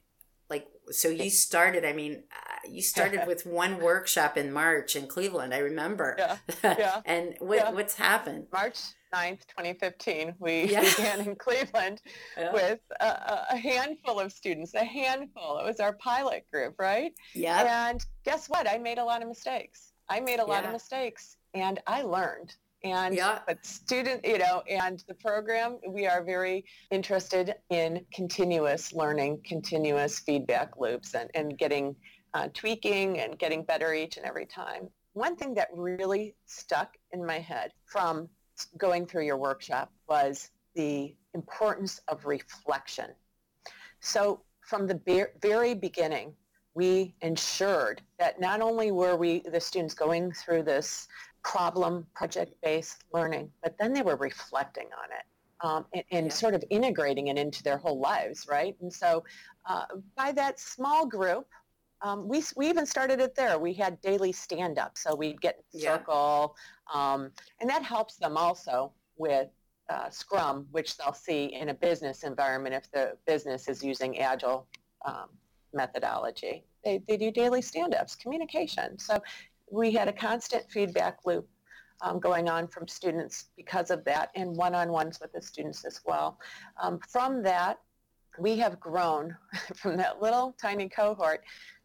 Like 0.51 0.69
so, 0.91 1.09
you 1.09 1.31
started. 1.31 1.85
I 1.85 1.93
mean, 1.93 2.25
uh, 2.33 2.69
you 2.69 2.83
started 2.83 3.23
with 3.27 3.47
one 3.47 3.81
workshop 3.81 4.37
in 4.37 4.53
March 4.53 4.97
in 4.97 5.07
Cleveland. 5.07 5.55
I 5.55 5.59
remember. 5.59 6.17
Yeah. 6.19 6.37
Yeah. 6.63 7.01
and 7.07 7.35
what, 7.39 7.59
yeah. 7.59 7.71
what's 7.71 7.95
happened? 7.95 8.47
March 8.53 8.81
9th, 9.15 9.47
2015. 9.47 10.35
We 10.39 10.65
yeah. 10.65 10.81
began 10.97 11.21
in 11.21 11.37
Cleveland 11.37 12.01
yeah. 12.37 12.53
with 12.53 12.81
a, 13.01 13.47
a, 13.51 13.57
handful 13.57 14.21
of 14.21 14.33
students, 14.33 14.75
a 14.75 14.85
handful. 14.85 15.59
It 15.59 15.65
was 15.65 15.81
our 15.81 15.93
pilot 15.95 16.47
group, 16.53 16.75
right? 16.79 17.13
Yeah. 17.35 17.89
And 17.89 18.05
guess 18.25 18.49
what? 18.49 18.69
I 18.69 18.79
made 18.79 18.99
a 18.99 19.05
lot 19.05 19.23
of 19.23 19.29
mistakes. 19.29 19.93
I 20.09 20.21
made 20.21 20.41
a 20.41 20.45
lot 20.45 20.63
yeah. 20.63 20.69
of 20.69 20.73
mistakes 20.73 21.37
and 21.55 21.81
I 21.87 22.03
learned. 22.03 22.55
And 22.83 23.15
yeah. 23.15 23.39
but 23.47 23.65
student, 23.65 24.27
you 24.27 24.37
know, 24.37 24.63
and 24.69 25.03
the 25.09 25.15
program, 25.15 25.79
we 25.89 26.07
are 26.07 26.23
very 26.23 26.67
interested 26.91 27.55
in 27.71 28.05
continuous 28.13 28.93
learning, 28.93 29.41
continuous 29.47 30.19
feedback 30.19 30.77
loops 30.77 31.15
and, 31.15 31.31
and 31.35 31.57
getting 31.57 31.97
uh, 32.35 32.49
tweaking 32.53 33.21
and 33.21 33.39
getting 33.39 33.63
better 33.63 33.95
each 33.95 34.19
and 34.19 34.27
every 34.27 34.45
time. 34.45 34.89
One 35.15 35.37
thing 35.37 35.55
that 35.55 35.69
really 35.73 36.35
stuck 36.45 36.97
in 37.13 37.25
my 37.25 37.39
head 37.39 37.73
from 37.87 38.29
going 38.79 39.07
through 39.07 39.25
your 39.25 39.37
workshop 39.37 39.93
was 40.09 40.51
the 40.75 41.15
importance 41.35 42.01
of 42.09 42.25
reflection. 42.27 43.11
So 44.01 44.43
from 44.61 44.87
the 44.87 45.01
very 45.41 45.75
beginning, 45.75 46.35
we 46.75 47.15
ensured 47.21 48.03
that 48.19 48.41
not 48.41 48.61
only 48.61 48.91
were 48.91 49.17
we, 49.17 49.41
the 49.41 49.61
students, 49.61 49.95
going 49.95 50.33
through 50.33 50.65
this 50.65 51.09
problem 51.45 52.07
project-based 52.15 53.05
learning, 53.13 53.51
but 53.63 53.77
then 53.79 53.93
they 53.93 54.03
were 54.03 54.17
reflecting 54.17 54.87
on 54.87 55.11
it. 55.11 55.25
Um, 55.61 55.87
and, 55.95 56.05
and 56.11 56.27
yeah. 56.27 56.33
sort 56.33 56.55
of 56.55 56.65
integrating 56.69 57.29
it 57.29 57.39
into 57.39 57.63
their 57.63 57.79
whole 57.79 57.99
lives, 57.99 58.47
right? 58.51 58.77
And 58.83 58.93
so 58.93 59.25
uh, 59.67 59.85
by 60.17 60.33
that 60.33 60.59
small 60.61 61.07
group, 61.07 61.47
um, 62.05 62.29
we, 62.29 62.43
we 62.55 62.69
even 62.69 62.85
started 62.85 63.19
it 63.19 63.35
there. 63.35 63.59
We 63.59 63.73
had 63.73 63.99
daily 64.03 64.31
stand-up, 64.31 64.99
so 64.99 65.15
we'd 65.15 65.41
get 65.41 65.65
in 65.73 65.81
circle, 65.81 66.55
um, 66.93 67.31
and 67.61 67.71
that 67.71 67.83
helps 67.83 68.17
them 68.17 68.37
also 68.37 68.93
with 69.17 69.49
uh, 69.89 70.11
Scrum, 70.11 70.67
which 70.71 70.99
they'll 70.99 71.15
see 71.15 71.55
in 71.59 71.71
a 71.71 71.75
business 71.75 72.23
environment 72.23 72.75
if 72.75 72.91
the 72.93 73.17
business 73.27 73.69
is 73.69 73.83
using 73.83 74.19
Agile 74.19 74.67
um, 75.07 75.29
methodology. 75.73 76.65
They, 76.85 77.03
they 77.09 77.17
do 77.17 77.31
daily 77.31 77.63
stand-ups, 77.63 78.17
communication. 78.17 78.99
So 78.99 79.23
we 79.71 79.91
had 79.91 80.07
a 80.07 80.13
constant 80.13 80.71
feedback 80.71 81.21
loop 81.25 81.49
um, 82.03 82.21
going 82.21 82.51
on 82.51 82.69
from 82.69 82.87
students 82.87 83.47
because 83.57 83.91
of 83.91 84.05
that 84.05 84.31
and 84.35 84.55
one-on-ones 84.55 85.21
with 85.23 85.33
the 85.33 85.41
students 85.41 85.87
as 85.87 86.03
well. 86.05 86.39
Um, 86.83 87.01
from 87.09 87.43
that, 87.45 87.79
we 88.39 88.59
have 88.59 88.79
grown 88.79 89.35
from 89.75 89.97
that 89.97 90.21
little 90.21 90.55
tiny 90.61 90.89
cohort 90.89 91.43